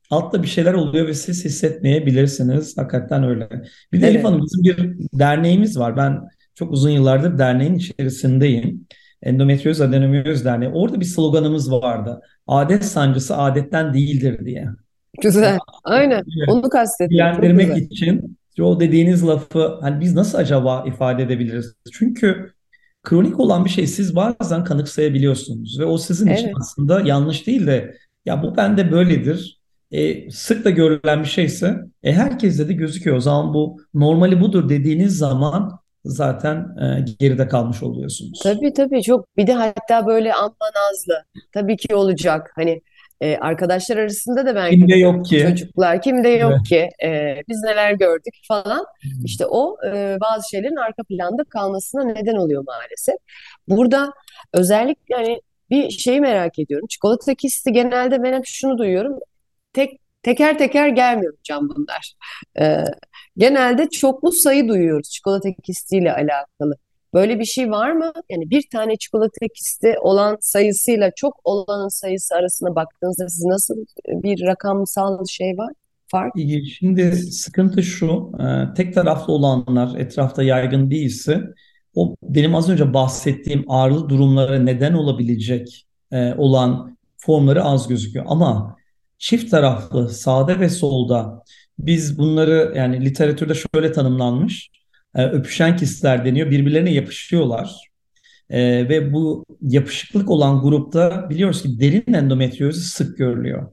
[0.10, 2.78] Altta bir şeyler oluyor ve siz hissetmeyebilirsiniz.
[2.78, 3.50] Hakikaten öyle.
[3.94, 5.98] Bir de Elif evet Hanım bizim bir derneğimiz var.
[5.98, 6.20] Ben
[6.56, 8.88] çok uzun yıllardır derneğin içerisindeyim.
[9.24, 10.72] Endometrioz Adenomyoz Derneği.
[10.72, 12.22] Orada bir sloganımız vardı.
[12.48, 14.68] Adet sancısı adetten değildir diye.
[15.22, 21.74] güzel aynen onu kastettim güzel için o dediğiniz lafı hani biz nasıl acaba ifade edebiliriz?
[21.94, 22.54] Çünkü
[23.04, 27.68] kronik olan bir şey siz bazen kanıksayabiliyorsunuz ve o sizin için evet aslında yanlış değil
[27.68, 29.60] de ya bu bende böyledir.
[29.92, 33.18] E, sık da görülen bir şeyse e, herkeste de gözüküyor.
[33.18, 38.40] O zaman bu normali budur dediğiniz zaman zaten e, geride kalmış oluyorsunuz.
[38.44, 39.02] Tabii tabii.
[39.04, 42.52] Çok bir de hatta böyle amma nazlı tabii ki olacak.
[42.56, 42.82] Hani
[43.22, 45.40] e, arkadaşlar arasında da ben Kimde yok ki?
[45.50, 46.68] çocuklar kimde yok Evet.
[46.70, 47.06] ki?
[47.08, 48.86] E, biz neler gördük falan.
[49.26, 53.16] İşte o e, bazı şeylerin arka planda kalmasına neden oluyor maalesef.
[53.68, 54.14] Burada
[54.54, 56.88] özellikle hani bir şeyi merak ediyorum.
[56.88, 59.20] Çikolata kisti genelde ben hep şunu duyuyorum.
[59.74, 62.14] Tek teker teker gelmiyor hocam bunlar.
[62.60, 62.84] E,
[63.38, 66.76] genelde çoklu sayı duyuyoruz çikolata kistiyle alakalı.
[67.14, 68.12] Böyle bir şey var mı?
[68.30, 73.76] Yani bir tane çikolata kisti olan sayısıyla çok olanın sayısı arasında baktığınızda siz nasıl
[74.08, 75.74] bir rakamsal şey var?
[76.08, 76.34] Fark?
[76.80, 81.44] Şimdi sıkıntı şu, e, tek taraflı olanlar etrafta yaygın değilse
[81.96, 88.26] o benim az önce bahsettiğim ağrılı durumlara neden olabilecek e, olan formları az gözüküyor.
[88.28, 88.79] Ama
[89.20, 91.44] çift taraflı sağda ve solda
[91.80, 94.72] biz bunları yani literatürde şöyle tanımlanmış,
[95.16, 97.90] e, öpüşen kistler deniyor, birbirlerine yapışıyorlar.
[98.50, 103.72] Ee, ve bu yapışıklık olan grupta biliyoruz ki derin endometrioz sık görülüyor.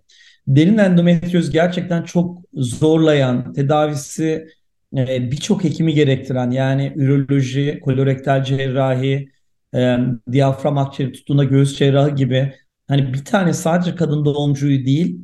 [0.48, 4.48] Derin endometrioz gerçekten çok zorlayan, tedavisi
[4.96, 9.28] e, birçok hekimi gerektiren yani üroloji, kolorektal cerrahi,
[9.74, 9.96] e,
[10.32, 12.54] diyafram akciğeri tuttuğunda göğüs cerrahı gibi
[12.88, 15.20] hani bir tane sadece kadın doğumcuyu değil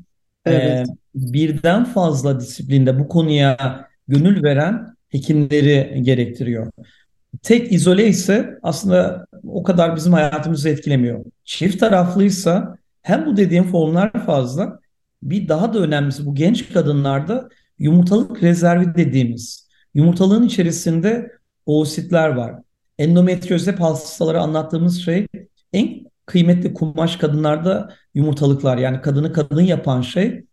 [0.47, 3.57] e, Evet, birden fazla disiplinde bu konuya
[4.09, 6.73] gönül veren hekimleri gerektiriyor.
[7.43, 11.25] Tek izole ise aslında o kadar bizim hayatımızı etkilemiyor.
[11.45, 14.79] Çift taraflıysa hem bu dediğim formlar fazla
[15.23, 21.33] bir daha da önemlisi bu genç kadınlarda yumurtalık rezervi dediğimiz yumurtalığın içerisinde
[21.67, 22.55] oositler var.
[22.99, 25.27] Endometrioz hep hastalara anlattığımız şey
[25.73, 30.45] en kıymetli kumaş kadınlarda yumurtalıklar yani kadını kadın yapan şey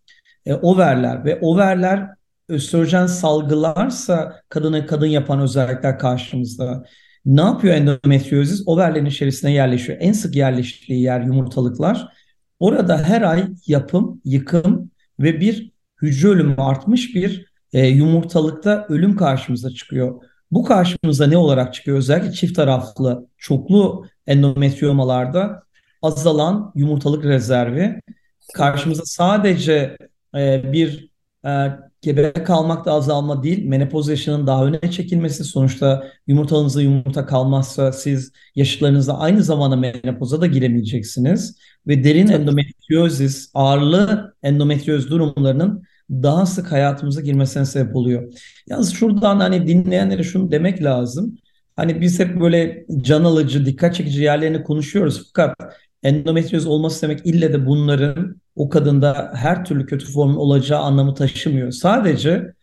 [0.45, 2.07] e, overler ve overler
[2.49, 6.85] östrojen salgılarsa kadını kadın yapan özellikler karşımızda.
[7.25, 8.63] Ne yapıyor endometriozis?
[8.65, 9.97] Overlerin içerisine yerleşiyor.
[10.01, 12.07] En sık yerleştiği yer yumurtalıklar.
[12.59, 19.69] Orada her ay yapım, yıkım ve bir hücre ölümü artmış bir e, yumurtalıkta ölüm karşımıza
[19.69, 20.23] çıkıyor.
[20.51, 21.97] Bu karşımıza ne olarak çıkıyor?
[21.97, 25.63] Özellikle çift taraflı çoklu endometriomalarda
[26.01, 28.01] azalan yumurtalık rezervi
[28.53, 29.97] karşımıza sadece
[30.35, 31.09] e, bir
[31.45, 31.69] e,
[32.01, 35.43] gebe kalmakta azalma değil, menopoz yaşının daha öne çekilmesi.
[35.43, 41.57] Sonuçta yumurtanızda yumurta kalmazsa siz yaşlarınızda aynı zamanda menopoza da giremeyeceksiniz.
[41.87, 48.33] Ve derin endometriozis, ağırlı endometrioz durumlarının daha sık hayatımıza girmesine sebep oluyor.
[48.67, 51.37] Yalnız şuradan hani dinleyenlere şunu demek lazım.
[51.75, 55.27] Hani biz hep böyle can alıcı, dikkat çekici yerlerini konuşuyoruz.
[55.27, 55.55] Fakat
[56.03, 61.71] endometrioz olması demek ille de bunların o kadında her türlü kötü formun olacağı anlamı taşımıyor.
[61.71, 62.53] Sadece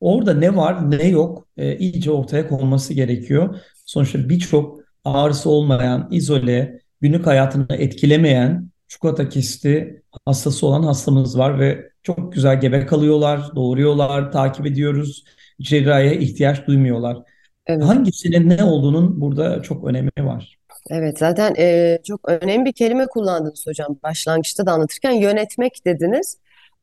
[0.00, 3.60] orada ne var ne yok e, iyice ortaya konması gerekiyor.
[3.86, 11.90] Sonuçta birçok ağrısı olmayan, izole, günlük hayatını etkilemeyen çikolata kisti hastası olan hastamız var ve
[12.02, 15.24] çok güzel gebe kalıyorlar, doğuruyorlar, takip ediyoruz.
[15.60, 17.18] Cerrahiye ihtiyaç duymuyorlar.
[17.66, 17.84] Evet.
[17.84, 20.58] Hangisinin ne olduğunun burada çok önemi var.
[20.90, 23.98] Evet zaten e, çok önemli bir kelime kullandınız hocam.
[24.02, 26.38] Başlangıçta da anlatırken yönetmek dediniz.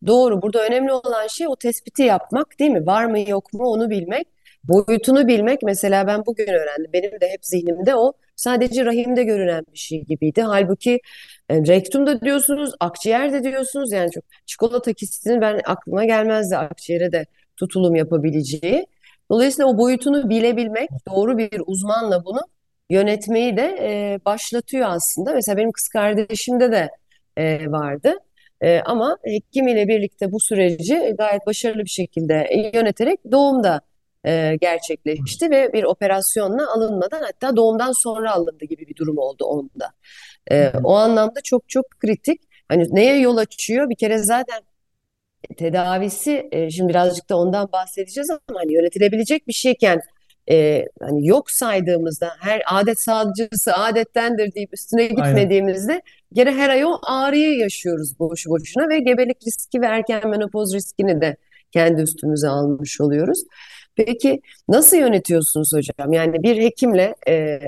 [0.07, 0.41] Doğru.
[0.41, 2.85] Burada önemli olan şey o tespiti yapmak değil mi?
[2.85, 4.27] Var mı yok mu onu bilmek.
[4.63, 5.63] Boyutunu bilmek.
[5.63, 6.93] Mesela ben bugün öğrendim.
[6.93, 10.41] Benim de hep zihnimde o sadece rahimde görünen bir şey gibiydi.
[10.41, 10.99] Halbuki
[11.49, 13.91] e, rektumda diyorsunuz, akciğerde diyorsunuz.
[13.91, 17.25] Yani çok çikolata kistinin ben aklıma gelmezdi akciğere de
[17.57, 18.85] tutulum yapabileceği.
[19.31, 22.41] Dolayısıyla o boyutunu bilebilmek, doğru bir uzmanla bunu
[22.89, 25.33] yönetmeyi de e, başlatıyor aslında.
[25.33, 26.89] Mesela benim kız kardeşimde de
[27.37, 28.13] e, vardı.
[28.61, 33.81] E, ama hekimiyle birlikte bu süreci gayet başarılı bir şekilde yöneterek doğumda
[34.25, 39.91] e, gerçekleşti ve bir operasyonla alınmadan hatta doğumdan sonra alındı gibi bir durum oldu onda.
[40.51, 42.41] E, o anlamda çok çok kritik.
[42.67, 43.89] Hani neye yol açıyor?
[43.89, 44.59] Bir kere zaten
[45.57, 50.01] tedavisi e, şimdi birazcık da ondan bahsedeceğiz ama hani yönetilebilecek bir şeyken
[50.51, 56.03] e, hani yok saydığımızda her adet sağlıcısı adettendir deyip üstüne gitmediğimizde Aynen.
[56.33, 61.21] gene her ay o ağrıyı yaşıyoruz boşu boşuna ve gebelik riski ve erken menopoz riskini
[61.21, 61.37] de
[61.71, 63.43] kendi üstümüze almış oluyoruz.
[63.95, 66.13] Peki nasıl yönetiyorsunuz hocam?
[66.13, 67.59] Yani bir hekimle e,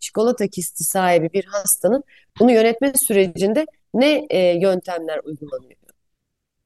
[0.00, 2.04] çikolata kisti sahibi bir hastanın
[2.40, 5.82] bunu yönetme sürecinde ne e, yöntemler uygulanıyor?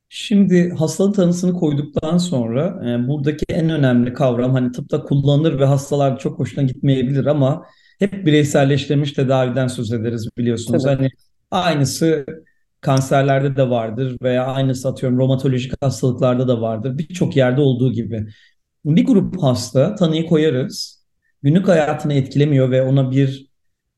[0.08, 6.18] Şimdi hastalık tanısını koyduktan sonra e, buradaki en önemli kavram hani tıpta kullanılır ve hastalar
[6.18, 7.66] çok hoşuna gitmeyebilir ama
[7.98, 10.82] hep bireyselleştirilmiş tedaviden söz ederiz biliyorsunuz.
[10.82, 10.96] Tabii.
[10.96, 11.08] Hani
[11.50, 12.26] aynısı
[12.80, 16.98] kanserlerde de vardır veya aynısı atıyorum romatolojik hastalıklarda da vardır.
[16.98, 18.26] Birçok yerde olduğu gibi.
[18.86, 21.04] Bir grup hasta tanıyı koyarız.
[21.42, 23.46] Günlük hayatını etkilemiyor ve ona bir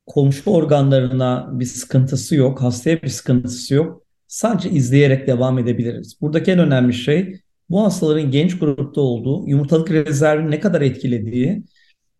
[0.06, 6.20] komşu organlarına bir sıkıntısı yok, hastaya bir sıkıntısı yok sadece izleyerek devam edebiliriz.
[6.20, 11.62] Buradaki en önemli şey bu hastaların genç grupta olduğu, yumurtalık rezervini ne kadar etkilediği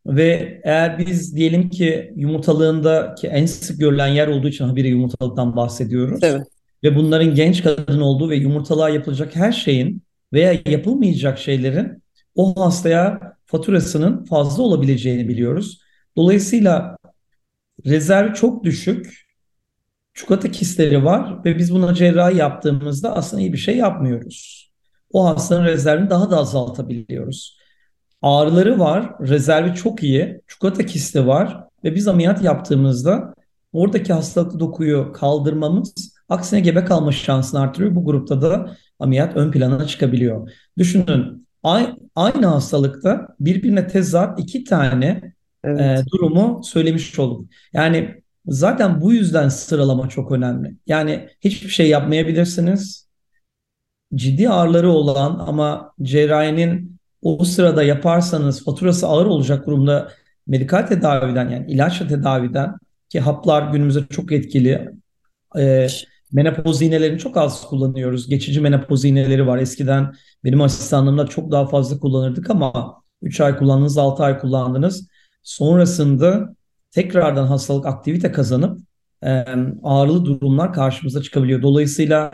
[0.06, 6.20] ve eğer biz diyelim ki yumurtalığındaki en sık görülen yer olduğu için habire yumurtalıktan bahsediyoruz.
[6.22, 6.46] Evet.
[6.84, 10.02] Ve bunların genç kadın olduğu ve yumurtalığa yapılacak her şeyin
[10.32, 12.02] veya yapılmayacak şeylerin
[12.38, 15.80] o hastaya faturasının fazla olabileceğini biliyoruz.
[16.16, 16.96] Dolayısıyla
[17.86, 19.26] rezervi çok düşük
[20.14, 24.70] çikolata kistleri var ve biz buna cerrahi yaptığımızda aslında iyi bir şey yapmıyoruz.
[25.12, 27.58] O hastanın rezervini daha da azaltabiliyoruz.
[28.22, 33.34] Ağrıları var, rezervi çok iyi, çikolata kisti var ve biz ameliyat yaptığımızda
[33.72, 37.94] oradaki hastalıklı dokuyu kaldırmamız aksine gebe kalma şansını artırıyor.
[37.94, 40.50] Bu grupta da ameliyat ön plana çıkabiliyor.
[40.78, 41.47] Düşünün
[42.14, 45.32] aynı hastalıkta birbirine tezat iki tane
[45.64, 45.80] evet.
[45.80, 47.50] e, durumu söylemiş olduk.
[47.72, 50.76] Yani Zaten bu yüzden sıralama çok önemli.
[50.86, 53.08] Yani hiçbir şey yapmayabilirsiniz.
[54.14, 60.12] Ciddi ağrıları olan ama cerrahinin o sırada yaparsanız faturası ağır olacak durumda
[60.46, 62.74] medikal tedaviden yani ilaçla tedaviden
[63.08, 64.90] ki haplar günümüzde çok etkili.
[65.58, 65.86] E,
[66.32, 68.28] menopoz iğnelerini çok az kullanıyoruz.
[68.28, 69.58] Geçici menopoz iğneleri var.
[69.58, 70.14] Eskiden
[70.44, 75.08] benim asistanlığımda çok daha fazla kullanırdık ama 3 ay kullandınız, 6 ay kullandınız.
[75.42, 76.54] Sonrasında
[76.90, 78.78] tekrardan hastalık aktivite kazanıp
[79.22, 79.44] e,
[79.82, 81.62] ağrılı durumlar karşımıza çıkabiliyor.
[81.62, 82.32] Dolayısıyla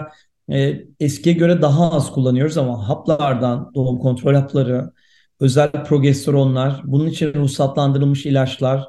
[0.52, 4.92] e, eskiye göre daha az kullanıyoruz ama haplardan, doğum kontrol hapları,
[5.40, 8.88] özel progesteronlar, bunun için ruhsatlandırılmış ilaçlar,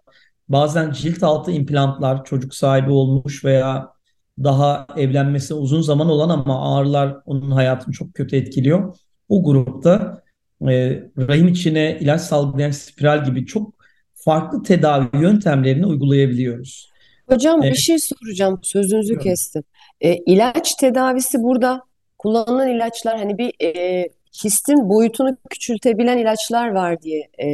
[0.49, 3.94] bazen cilt altı implantlar, çocuk sahibi olmuş veya
[4.43, 8.95] daha evlenmesi uzun zaman olan ama ağrılar onun hayatını çok kötü etkiliyor.
[9.29, 10.21] O grupta
[10.61, 13.73] e, rahim içine ilaç salgılayan spiral gibi çok
[14.13, 16.91] farklı tedavi yöntemlerini uygulayabiliyoruz.
[17.27, 18.59] Hocam bir şey soracağım.
[18.63, 19.23] Sözünüzü evet.
[19.23, 19.63] kestim.
[20.01, 21.81] E, ilaç tedavisi burada
[22.17, 24.09] kullanılan ilaçlar hani bir e,
[24.43, 27.47] histin boyutunu küçültebilen ilaçlar var diye e,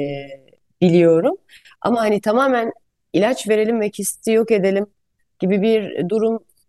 [0.82, 1.38] biliyorum.
[1.82, 2.72] Ama hani tamamen
[3.14, 4.86] ilaç verelim ve kisti yok edelim
[5.40, 6.10] gibi bir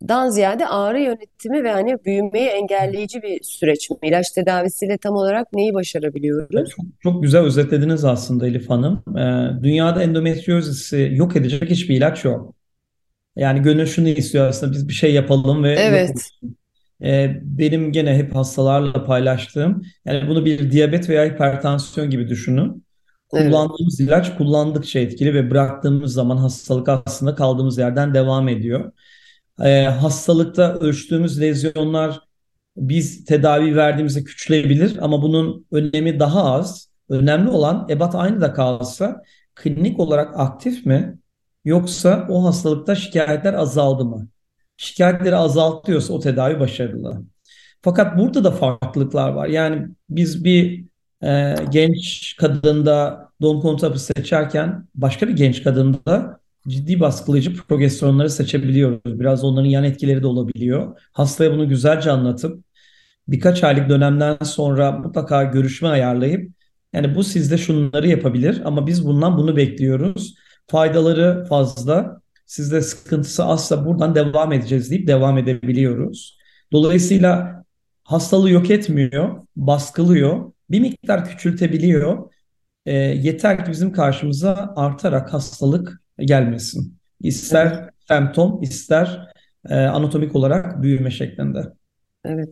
[0.03, 3.97] durumdan ziyade ağrı yönetimi ve hani büyümeyi engelleyici bir süreç mi?
[4.03, 6.71] İlaç tedavisiyle tam olarak neyi başarabiliyoruz?
[6.71, 9.03] Çok, çok güzel özetlediniz aslında Elif Hanım.
[9.19, 12.55] Ee, dünyada endometriozisi yok edecek hiçbir ilaç yok.
[13.37, 16.29] Yani gönül şunu istiyor aslında biz bir şey yapalım ve evet.
[17.05, 22.85] Ee, benim gene hep hastalarla paylaştığım yani bunu bir diyabet veya hipertansiyon gibi düşünün.
[23.29, 24.09] Kullandığımız evet.
[24.09, 28.93] ilaç kullandıkça etkili ve bıraktığımız zaman hastalık aslında kaldığımız yerden devam ediyor.
[29.63, 32.21] Ee, hastalıkta ölçtüğümüz lezyonlar
[32.77, 36.93] biz tedavi verdiğimizde küçülebilir ama bunun önemi daha az.
[37.09, 39.23] Önemli olan ebat aynı da kalsa
[39.55, 41.19] klinik olarak aktif mi
[41.65, 44.29] yoksa o hastalıkta şikayetler azaldı mı?
[44.77, 47.23] Şikayetleri azaltıyorsa o tedavi başarılı.
[47.83, 49.47] Fakat burada da farklılıklar var.
[49.49, 50.85] Yani biz bir
[51.25, 59.21] e, genç kadında doğum kontrapı seçerken başka bir genç kadında ciddi baskılayıcı progesteronları seçebiliyoruz.
[59.21, 61.01] Biraz onların yan etkileri de olabiliyor.
[61.13, 62.65] Hastaya bunu güzelce anlatıp
[63.29, 66.51] birkaç aylık dönemden sonra mutlaka görüşme ayarlayıp
[66.93, 70.35] yani bu sizde şunları yapabilir ama biz bundan bunu bekliyoruz.
[70.67, 72.23] Faydaları fazla.
[72.47, 76.39] Sizde sıkıntısı azsa buradan devam edeceğiz deyip devam edebiliyoruz.
[76.73, 77.65] Dolayısıyla
[78.05, 82.33] hastalığı yok etmiyor, baskılıyor, bir miktar küçültebiliyor.
[82.87, 86.99] E, yeter ki bizim karşımıza artarak hastalık gelmesin.
[87.21, 89.33] İster semptom, ister
[89.69, 91.63] e, anatomik olarak büyüme şeklinde.
[92.25, 92.49] Evet.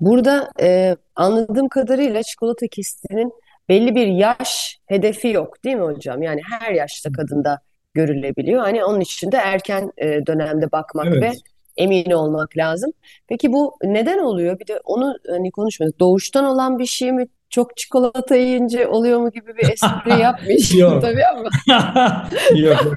[0.00, 3.32] Burada e, anladığım kadarıyla çikolata kistinin
[3.68, 6.22] belli bir yaş hedefi yok değil mi hocam?
[6.22, 7.58] Yani her yaşta kadında
[7.94, 8.60] görülebiliyor.
[8.62, 11.22] Hani onun için de erken e, dönemde bakmak evet.
[11.22, 11.32] ve
[11.76, 12.92] emin olmak lazım.
[13.28, 14.60] Peki bu neden oluyor?
[14.60, 16.00] Bir de onu hani konuşmadık.
[16.00, 17.26] Doğuştan olan bir şey mi?
[17.54, 21.02] Çok çikolata yiyince oluyor mu gibi bir espri yapmış Yok.
[21.02, 21.50] tabii ama.
[22.56, 22.96] Yok.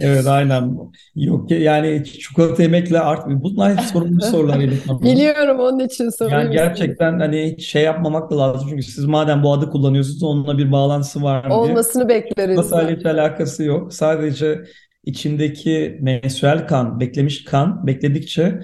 [0.00, 0.78] Evet aynen.
[1.16, 3.42] Yok yani çikolata yemekle artmıyor.
[3.42, 4.60] Bunlar hep sorumlu sorular.
[5.02, 6.44] Biliyorum onun için soruyorum.
[6.44, 8.68] Yani gerçekten hani şey yapmamak da lazım.
[8.70, 11.58] Çünkü siz madem bu adı kullanıyorsunuz onunla bir bağlantısı var mı diye.
[11.58, 12.56] Olmasını bekleriz.
[12.56, 13.94] Çikolatayla hiç alakası yok.
[13.94, 14.64] Sadece
[15.04, 18.60] içindeki menstrual kan, beklemiş kan bekledikçe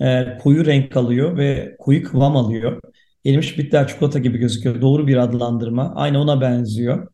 [0.00, 2.80] e, koyu renk alıyor ve koyu kıvam alıyor.
[3.26, 4.80] Erimiş bitter çikolata gibi gözüküyor.
[4.80, 5.94] Doğru bir adlandırma.
[5.94, 7.08] Aynı ona benziyor.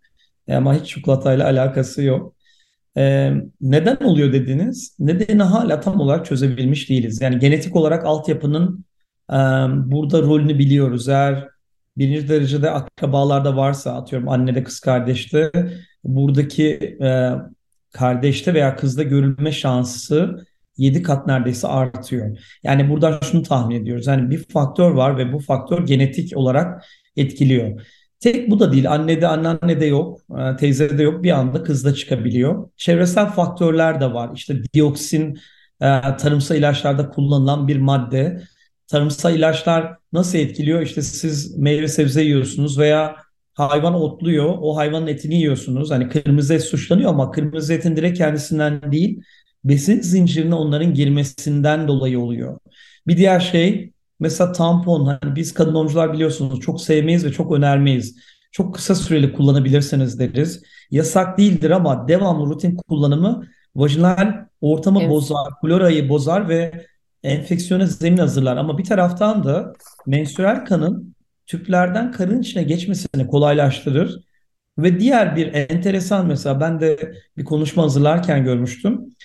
[0.49, 2.35] E, ama hiç çikolatayla alakası yok.
[2.97, 4.97] E, neden oluyor dediniz?
[4.99, 7.21] Nedeni hala tam olarak çözebilmiş değiliz.
[7.21, 8.85] Yani genetik olarak altyapının
[9.31, 9.37] e,
[9.91, 11.09] burada rolünü biliyoruz.
[11.09, 11.49] Eğer
[11.97, 15.51] birinci derecede akrabalarda varsa atıyorum annede kız kardeşte
[16.05, 17.31] buradaki e,
[17.93, 20.47] kardeşte veya kızda görülme şansı
[20.79, 22.39] 7 kat neredeyse artıyor.
[22.63, 24.07] Yani buradan şunu tahmin ediyoruz.
[24.07, 26.85] Yani bir faktör var ve bu faktör genetik olarak
[27.17, 27.81] etkiliyor.
[28.21, 28.93] Tek bu da değil.
[28.93, 31.23] Annede, anneannede yok, e, teyzede yok.
[31.23, 32.71] Bir anda kızda çıkabiliyor.
[32.77, 34.31] Çevresel faktörler de var.
[34.35, 35.39] İşte dioksin
[35.81, 38.43] e, tarımsal ilaçlarda kullanılan bir madde.
[38.87, 40.83] Tarımsal ilaçlar nasıl etkiliyor?
[40.83, 43.17] İşte siz meyve sebze yiyorsunuz veya
[43.55, 44.55] hayvan otluyor.
[44.61, 45.91] O hayvanın etini yiyorsunuz.
[45.91, 49.23] Hani kırmızı et suçlanıyor ama kırmızı etin direkt kendisinden değil,
[49.69, 52.59] besin zincirine onların girmesinden dolayı oluyor.
[53.07, 55.07] Bir diğer şey mesela tampon.
[55.07, 58.17] Hani biz kadın oyuncular biliyorsunuz çok sevmeyiz ve çok önermeyiz.
[58.53, 60.63] Çok kısa süreli kullanabilirsiniz deriz.
[60.91, 63.47] Yasak değildir ama devamlı rutin kullanımı
[63.77, 65.11] vajinal ortamı evet.
[65.11, 66.87] bozar, florayı bozar ve
[67.23, 68.57] enfeksiyona zemin hazırlar.
[68.57, 69.73] Ama bir taraftan da
[70.07, 71.15] menstrual kanın
[71.47, 74.21] tüplerden karın içine geçmesini kolaylaştırır.
[74.79, 79.17] Ve diğer bir enteresan mesela ben de bir konuşma hazırlarken görmüştüm.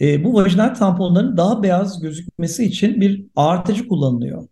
[0.00, 4.48] E, bu vajinal tamponların daha beyaz gözükmesi için bir ağartıcı kullanılıyor.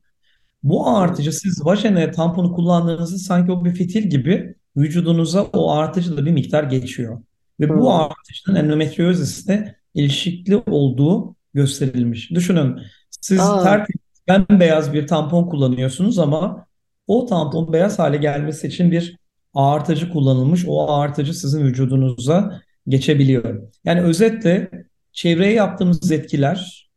[0.63, 6.27] Bu ağartıcı siz vajene tamponu kullandığınızda sanki o bir fitil gibi vücudunuza o ağartıcı da
[6.27, 7.23] bir miktar geçiyor.
[7.61, 12.31] Ve bu ağartıcının endometriozisle ilişkili olduğu gösterilmiş.
[12.31, 12.79] Düşünün
[13.11, 16.67] siz tertemiz beyaz bir tampon kullanıyorsunuz ama
[17.07, 19.17] o tampon beyaz hale gelmesi için bir
[19.55, 20.65] ağartıcı kullanılmış.
[20.69, 23.71] O ağartıcı sizin vücudunuza geçebiliyor.
[23.85, 24.71] Yani özetle
[25.13, 26.91] çevreye yaptığımız etkiler,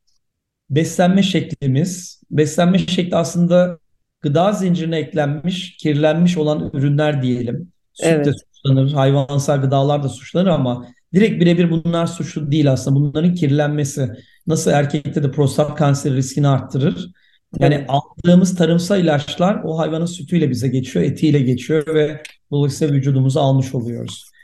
[0.69, 3.79] beslenme şeklimiz, beslenme şekli aslında
[4.21, 7.71] gıda zincirine eklenmiş, kirlenmiş olan ürünler diyelim.
[7.93, 8.25] Süt evet.
[8.25, 12.99] de suçlanır, hayvansal gıdalar da suçlanır ama direkt birebir bunlar suçlu değil aslında.
[12.99, 14.09] Bunların kirlenmesi
[14.47, 17.11] nasıl erkekte de prostat kanseri riskini arttırır.
[17.59, 17.89] Yani evet.
[17.89, 24.34] aldığımız tarımsal ilaçlar o hayvanın sütüyle bize geçiyor, etiyle geçiyor ve dolayısıyla vücudumuza almış oluyoruz.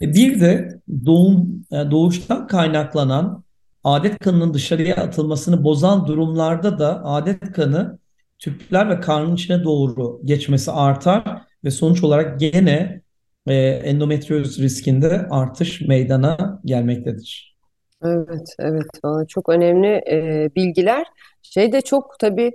[0.00, 3.44] E, bir de doğum e, doğuştan kaynaklanan
[3.84, 7.98] adet kanının dışarıya atılmasını bozan durumlarda da adet kanı
[8.38, 13.00] tüpler ve karnın içine doğru geçmesi artar ve sonuç olarak gene
[13.46, 17.56] e, endometrioz riskinde artış meydana gelmektedir.
[18.04, 19.28] Evet, evet.
[19.28, 21.06] Çok önemli e, bilgiler.
[21.42, 22.52] Şey de çok tabii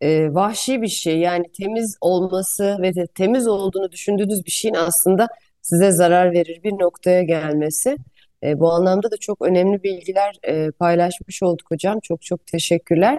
[0.00, 1.18] e, vahşi bir şey.
[1.18, 5.28] Yani temiz olması ve de temiz olduğunu düşündüğünüz bir şeyin aslında
[5.62, 7.96] size zarar verir bir noktaya gelmesi.
[8.42, 12.00] E, bu anlamda da çok önemli bilgiler e, paylaşmış olduk hocam.
[12.00, 13.18] Çok çok teşekkürler.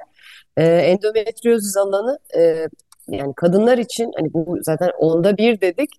[0.57, 2.67] E, endometriozis alanı e,
[3.07, 5.89] yani kadınlar için hani bu zaten onda bir dedik.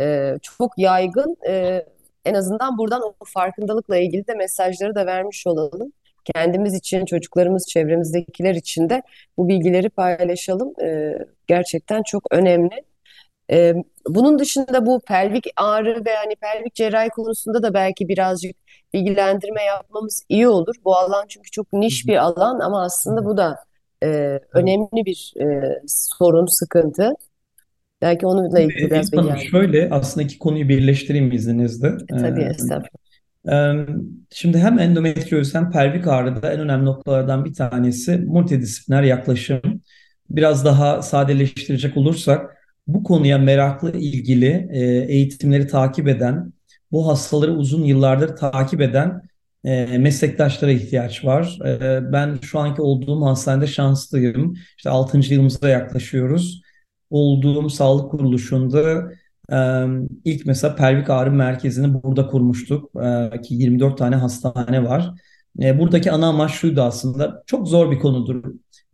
[0.00, 1.36] E, çok yaygın.
[1.48, 1.84] E,
[2.24, 5.92] en azından buradan o farkındalıkla ilgili de mesajları da vermiş olalım.
[6.34, 9.02] Kendimiz için, çocuklarımız, çevremizdekiler için de
[9.36, 10.72] bu bilgileri paylaşalım.
[10.82, 12.87] E, gerçekten çok önemli.
[13.52, 13.74] E,
[14.08, 18.56] bunun dışında bu pelvik ağrı ve hani pelvik cerrahi konusunda da belki birazcık
[18.94, 20.74] bilgilendirme yapmamız iyi olur.
[20.84, 23.56] Bu alan çünkü çok niş bir alan ama aslında bu da
[24.02, 25.44] e, önemli bir e,
[25.86, 27.12] sorun, sıkıntı.
[28.02, 29.50] Belki onunla ilgili biraz bilgilendirme.
[29.50, 31.96] Şöyle aslında iki konuyu birleştireyim izninizle.
[32.08, 32.98] Tabii estağfurullah.
[34.30, 39.60] Şimdi hem endometrioz hem pelvik ağrıda en önemli noktalardan bir tanesi multidisipliner yaklaşım.
[40.30, 42.57] Biraz daha sadeleştirecek olursak
[42.88, 46.52] bu konuya meraklı, ilgili, e, eğitimleri takip eden,
[46.92, 49.22] bu hastaları uzun yıllardır takip eden
[49.64, 51.58] e, meslektaşlara ihtiyaç var.
[51.66, 54.54] E, ben şu anki olduğum hastanede şanslıyım.
[54.76, 55.34] İşte 6.
[55.34, 56.62] yılımıza yaklaşıyoruz.
[57.10, 59.10] Olduğum sağlık kuruluşunda
[60.24, 62.92] ilk mesela pelvik ağrı merkezini burada kurmuştuk
[63.42, 65.10] ki 24 tane hastane var.
[65.56, 67.42] Buradaki ana amaç şuydu aslında.
[67.46, 68.44] Çok zor bir konudur.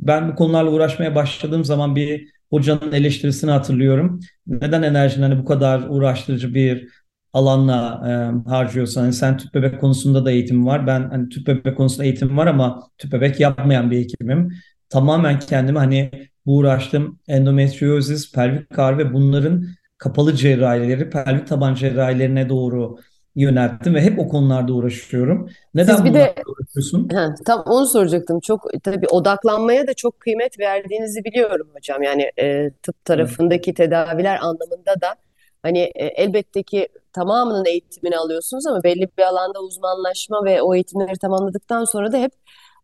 [0.01, 4.20] Ben bu konularla uğraşmaya başladığım zaman bir hocanın eleştirisini hatırlıyorum.
[4.47, 6.88] Neden enerjini hani bu kadar uğraştırıcı bir
[7.32, 8.03] alanla
[8.47, 10.86] e, harcıyorsan hani sen tüp bebek konusunda da eğitim var.
[10.86, 14.53] Ben hani tüp bebek konusunda eğitim var ama tüp bebek yapmayan bir hekimim.
[14.88, 16.11] Tamamen kendimi hani
[16.47, 19.66] bu uğraştım endometriozis, pelvik ağrı ve bunların
[19.99, 22.97] kapalı cerrahileri, pelvik taban cerrahilerine doğru
[23.37, 25.51] yönelttim ve hep o konularda uğraşıyorum.
[25.74, 27.09] Neden Siz bir de uğraşıyorsun?
[27.12, 28.41] He, tam onu soracaktım.
[28.41, 32.03] Çok tabii odaklanmaya da çok kıymet verdiğinizi biliyorum hocam.
[32.03, 33.76] Yani e, tıp tarafındaki evet.
[33.76, 35.14] tedaviler anlamında da
[35.62, 41.18] hani e, elbette ki tamamının eğitimini alıyorsunuz ama belli bir alanda uzmanlaşma ve o eğitimleri
[41.18, 42.32] tamamladıktan sonra da hep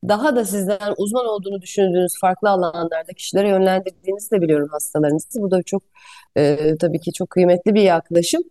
[0.08, 5.42] daha da sizden uzman olduğunu düşündüğünüz farklı alanlarda kişilere yönlendirdiğinizi de biliyorum hastalarınızı.
[5.42, 5.82] Bu da çok
[6.36, 8.42] e, tabii ki çok kıymetli bir yaklaşım.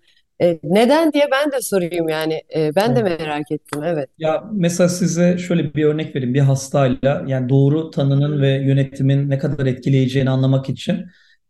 [0.41, 2.41] E, neden diye ben de sorayım yani.
[2.55, 3.83] E, ben de merak ettim.
[3.83, 4.09] Evet.
[4.17, 6.33] Ya mesela size şöyle bir örnek vereyim.
[6.33, 11.05] Bir hastayla yani doğru tanının ve yönetimin ne kadar etkileyeceğini anlamak için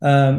[0.06, 0.32] e,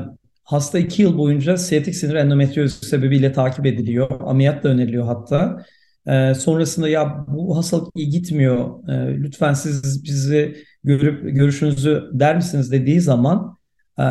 [0.45, 4.21] hasta iki yıl boyunca siyatik sinir endometrioz sebebiyle takip ediliyor.
[4.21, 5.65] Ameliyat da öneriliyor hatta.
[6.07, 8.89] E, sonrasında ya bu hastalık iyi gitmiyor.
[8.89, 13.57] E, lütfen siz bizi görüp görüşünüzü der misiniz dediği zaman
[13.99, 14.05] e,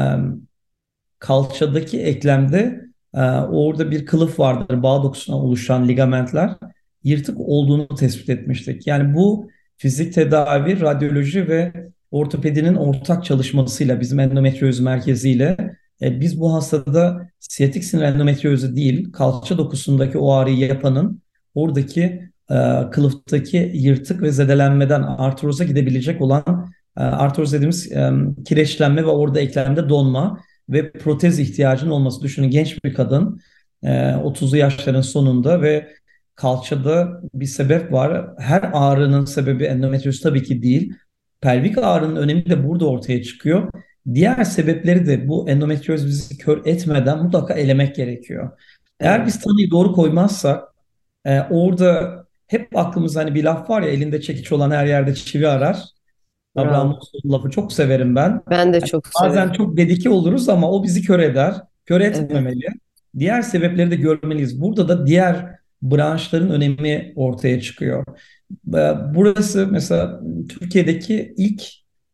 [1.20, 4.84] kalçadaki eklemde e, orada bir kılıf vardır.
[4.84, 6.56] Bağ dokusuna oluşan ligamentler
[7.04, 8.88] yırtık olduğunu tespit etmiştik.
[8.88, 11.74] Yani bu fizik tedavi, radyoloji ve
[12.12, 15.58] ortopedinin ortak çalışmasıyla bizim endometrioz merkeziyle
[16.02, 21.22] e, biz bu hastada siyatik sinir endometriozu değil, kalça dokusundaki o ağrıyı yapanın
[21.56, 28.12] oradaki e, kılıftaki yırtık ve zedelenmeden artroza gidebilecek olan e, artroz dediğimiz e,
[28.46, 30.40] kireçlenme ve orada eklemde donma
[30.70, 32.22] ve protez ihtiyacının olması.
[32.22, 33.42] Düşünün genç bir kadın
[33.84, 35.88] e, 30'lu yaşların sonunda ve
[36.36, 38.28] kalçada bir sebep var.
[38.38, 40.94] Her ağrının sebebi endometrioz tabii ki değil.
[41.42, 43.72] Pelvik ağrının önemi de burada ortaya çıkıyor.
[44.14, 48.52] Diğer sebepleri de bu endometrioz bizi kör etmeden mutlaka elemek gerekiyor.
[49.00, 50.64] Eğer biz tanıyı doğru koymazsak
[51.26, 55.48] e, orada hep aklımızda hani bir laf var ya elinde çekiç olan her yerde çivi
[55.48, 55.84] arar.
[56.56, 58.42] Abraham Maslow'un lafı çok severim ben.
[58.50, 61.56] Ben de çok yani Bazen çok dedike oluruz ama o bizi kör eder.
[61.86, 62.60] Kör etmemeli.
[62.64, 62.78] Evet.
[63.20, 64.62] Diğer sebepleri de görmeliyiz.
[64.62, 68.06] Burada da diğer branşların önemi ortaya çıkıyor.
[69.16, 71.64] Burası mesela Türkiye'deki ilk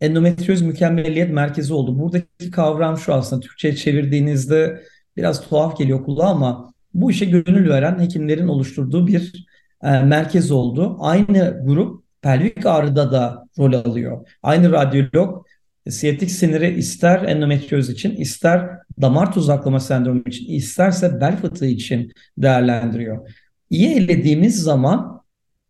[0.01, 1.99] endometrioz mükemmelliyet merkezi oldu.
[1.99, 4.83] Buradaki kavram şu aslında Türkçe'ye çevirdiğinizde
[5.17, 9.45] biraz tuhaf geliyor kulağa ama bu işe gönül veren hekimlerin oluşturduğu bir
[9.83, 10.97] e, merkez oldu.
[10.99, 14.28] Aynı grup pelvik ağrıda da rol alıyor.
[14.43, 15.45] Aynı radyolog
[15.89, 18.69] siyatik siniri ister endometrioz için, ister
[19.01, 23.30] damar tuzaklama sendromu için, isterse bel fıtığı için değerlendiriyor.
[23.69, 25.21] İyi elediğimiz zaman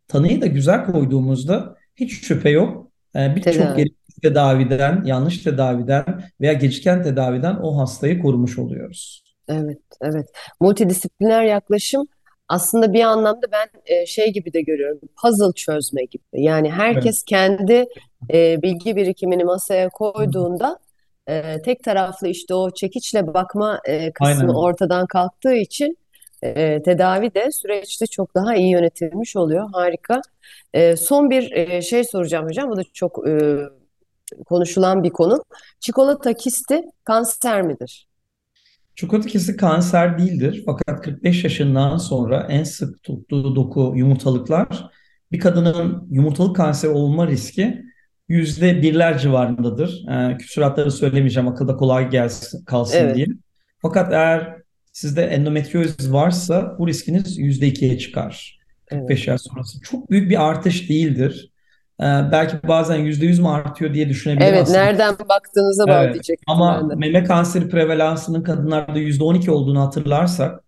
[0.07, 2.91] tanıyı da güzel koyduğumuzda hiç şüphe yok.
[3.15, 6.05] Ee, birçok gereksiz tedaviden, yanlış tedaviden
[6.41, 9.23] veya geciken tedaviden o hastayı korumuş oluyoruz.
[9.47, 10.27] Evet, evet.
[10.61, 12.07] Multidisipliner yaklaşım
[12.47, 14.99] aslında bir anlamda ben e, şey gibi de görüyorum.
[15.21, 16.23] Puzzle çözme gibi.
[16.33, 17.25] Yani herkes evet.
[17.25, 17.85] kendi
[18.33, 20.79] e, bilgi birikimini masaya koyduğunda
[21.27, 24.47] e, tek taraflı işte o çekiçle bakma e, kısmı Aynen.
[24.47, 25.97] ortadan kalktığı için
[26.43, 29.69] e, tedavi de süreçte çok daha iyi yönetilmiş oluyor.
[29.73, 30.21] Harika.
[30.73, 32.69] E, son bir e, şey soracağım hocam.
[32.69, 33.59] Bu da çok e,
[34.45, 35.43] konuşulan bir konu.
[35.79, 38.07] Çikolata kisti kanser midir?
[38.95, 44.89] Çikolata kisi kanser değildir fakat 45 yaşından sonra en sık tuttuğu doku yumurtalıklar
[45.31, 47.81] bir kadının yumurtalık kanseri olma riski
[48.27, 50.05] yüzde birler civarındadır.
[50.09, 53.15] Ee, küsuratları söylemeyeceğim akılda kolay gelsin, kalsın evet.
[53.15, 53.27] diye.
[53.81, 54.55] Fakat eğer
[54.91, 58.59] sizde endometrioz varsa bu riskiniz yüzde ikiye çıkar.
[58.85, 59.27] 45 evet.
[59.27, 59.81] yaş sonrası.
[59.81, 61.51] Çok büyük bir artış değildir.
[62.01, 64.77] Ee, belki bazen yüzde yüz mü artıyor diye düşünebilir Evet, aslında.
[64.79, 66.13] nereden baktığınıza bağlı evet.
[66.13, 66.95] diyecektim Ama ben de.
[66.95, 70.63] meme kanseri prevalansının kadınlarda yüzde on iki olduğunu hatırlarsak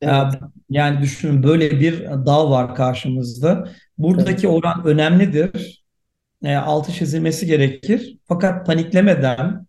[0.00, 0.34] e, evet.
[0.70, 3.68] yani düşünün böyle bir dağ var karşımızda.
[3.98, 4.56] Buradaki evet.
[4.56, 5.84] oran önemlidir.
[6.44, 8.18] E, altı çizilmesi gerekir.
[8.28, 9.66] Fakat paniklemeden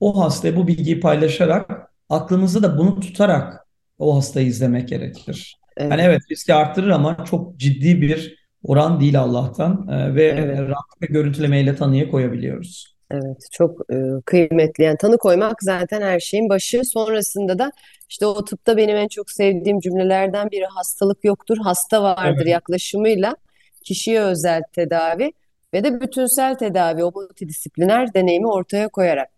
[0.00, 3.66] o hastaya bu bilgiyi paylaşarak aklımızda da bunu tutarak
[3.98, 5.56] o hastayı izlemek gerekir.
[5.76, 5.90] Evet.
[5.90, 10.58] Yani evet riski arttırır ama çok ciddi bir oran değil Allah'tan e, ve evet.
[10.58, 12.92] rahatlıkla görüntülemeyle tanıya koyabiliyoruz.
[13.12, 13.96] Evet çok e,
[14.26, 17.72] kıymetli yani tanı koymak zaten her şeyin başı sonrasında da
[18.08, 22.52] işte o tıpta benim en çok sevdiğim cümlelerden biri hastalık yoktur hasta vardır evet.
[22.52, 23.36] yaklaşımıyla
[23.84, 25.32] kişiye özel tedavi
[25.74, 29.28] ve de bütünsel tedavi o multidisipliner deneyimi ortaya koyarak.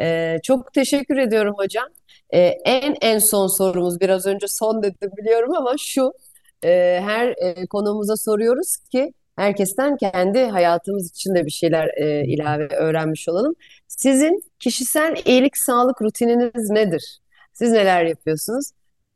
[0.00, 1.88] E, çok teşekkür ediyorum hocam.
[2.30, 6.12] E, en en son sorumuz biraz önce son dedim biliyorum ama şu
[6.64, 12.66] e, her e, konuğumuza soruyoruz ki herkesten kendi hayatımız için de bir şeyler e, ilave
[12.66, 13.54] öğrenmiş olalım.
[13.88, 17.18] Sizin kişisel iyilik sağlık rutininiz nedir?
[17.52, 18.70] Siz neler yapıyorsunuz?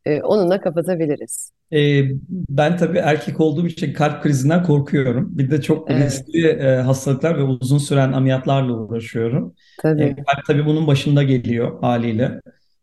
[0.06, 1.52] E, onunla kapatabiliriz.
[1.72, 5.38] Ee, ben tabii erkek olduğum için kalp krizinden korkuyorum.
[5.38, 9.54] Bir de çok Evet, riskli e, hastalıklar ve uzun süren ameliyatlarla uğraşıyorum.
[9.78, 10.16] E, tabii.
[10.16, 12.40] kalp tabii bunun başında geliyor haliyle.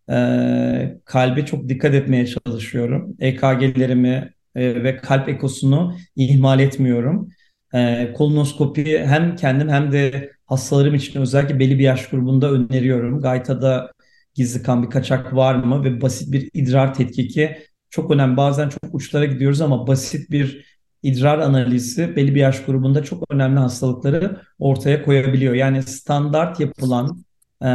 [0.10, 3.16] E, kalbe çok dikkat etmeye çalışıyorum.
[3.20, 7.30] EKG'lerimi e, ve kalp ekosunu ihmal etmiyorum.
[7.74, 13.22] E, kolonoskopi hem kendim hem de hastalarım için özellikle belli bir yaş grubunda öneriyorum.
[13.22, 13.92] Gaytada
[14.36, 17.58] gizli kan bir kaçak var mı ve basit bir idrar tetkiki
[17.90, 18.38] çok önemli.
[18.38, 20.66] Bazen çok uçlara gidiyoruz ama basit bir
[21.04, 25.54] idrar analizi belli bir yaş grubunda çok önemli hastalıkları ortaya koyabiliyor.
[25.54, 27.24] Yani standart yapılan
[27.64, 27.70] e,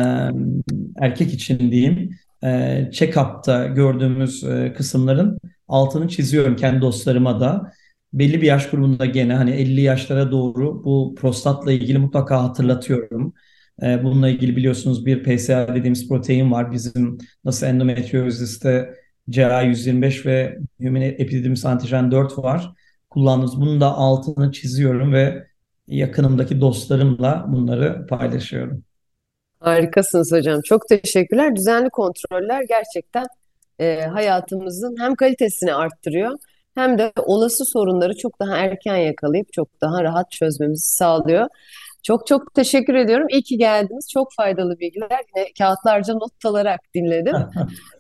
[1.00, 2.10] erkek için diyeyim
[2.44, 2.48] e,
[2.92, 7.72] check-up'ta gördüğümüz e, kısımların altını çiziyorum kendi dostlarıma da.
[8.12, 13.34] Belli bir yaş grubunda gene hani 50 yaşlara doğru bu prostatla ilgili mutlaka hatırlatıyorum.
[13.82, 16.72] E, bununla ilgili biliyorsunuz bir PSA dediğimiz protein var.
[16.72, 18.94] Bizim nasıl endometrioziste
[19.30, 22.72] CA125 ve Human Epididymis Antijen 4 var.
[23.10, 25.46] Kullandığımız bunun da altını çiziyorum ve
[25.86, 28.84] yakınımdaki dostlarımla bunları paylaşıyorum.
[29.60, 30.60] Harikasınız hocam.
[30.64, 31.56] Çok teşekkürler.
[31.56, 33.26] Düzenli kontroller gerçekten
[33.78, 36.38] e, hayatımızın hem kalitesini arttırıyor
[36.74, 41.46] hem de olası sorunları çok daha erken yakalayıp çok daha rahat çözmemizi sağlıyor.
[42.02, 43.26] Çok çok teşekkür ediyorum.
[43.30, 44.08] İyi ki geldiniz.
[44.12, 45.20] Çok faydalı bilgiler.
[45.36, 47.36] Yine kağıtlarca not alarak dinledim.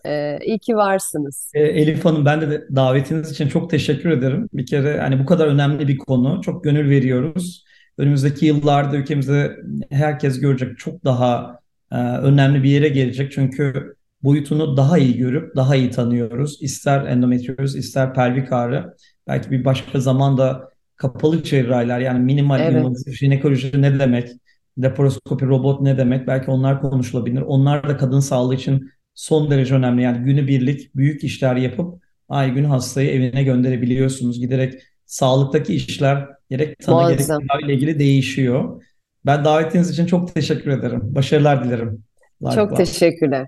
[0.06, 1.50] E, iyi ki varsınız.
[1.54, 4.48] E, Elif Hanım ben de davetiniz için çok teşekkür ederim.
[4.52, 6.40] Bir kere hani bu kadar önemli bir konu.
[6.42, 7.64] Çok gönül veriyoruz.
[7.98, 9.56] Önümüzdeki yıllarda ülkemizde
[9.90, 11.58] herkes görecek çok daha
[11.92, 13.32] e, önemli bir yere gelecek.
[13.32, 16.58] Çünkü boyutunu daha iyi görüp daha iyi tanıyoruz.
[16.62, 18.94] İster endometrioz, ister pelvik ağrı.
[19.26, 24.28] Belki bir başka zamanda kapalı cerrahiler yani minimal Evet, invazif jinekoloji ne demek?
[24.78, 26.26] Laparoskopi robot ne demek?
[26.26, 27.40] Belki onlar konuşulabilir.
[27.40, 30.02] Onlar da kadın sağlığı için son derece önemli.
[30.02, 34.40] Yani günübirlik büyük işler yapıp ay gün hastayı evine gönderebiliyorsunuz.
[34.40, 37.20] Giderek sağlıktaki işler gerek tanı gerek
[37.64, 38.82] ile ilgili değişiyor.
[39.26, 41.00] Ben davetiniz için çok teşekkür ederim.
[41.04, 42.04] Başarılar dilerim.
[42.54, 43.46] Çok teşekkürler.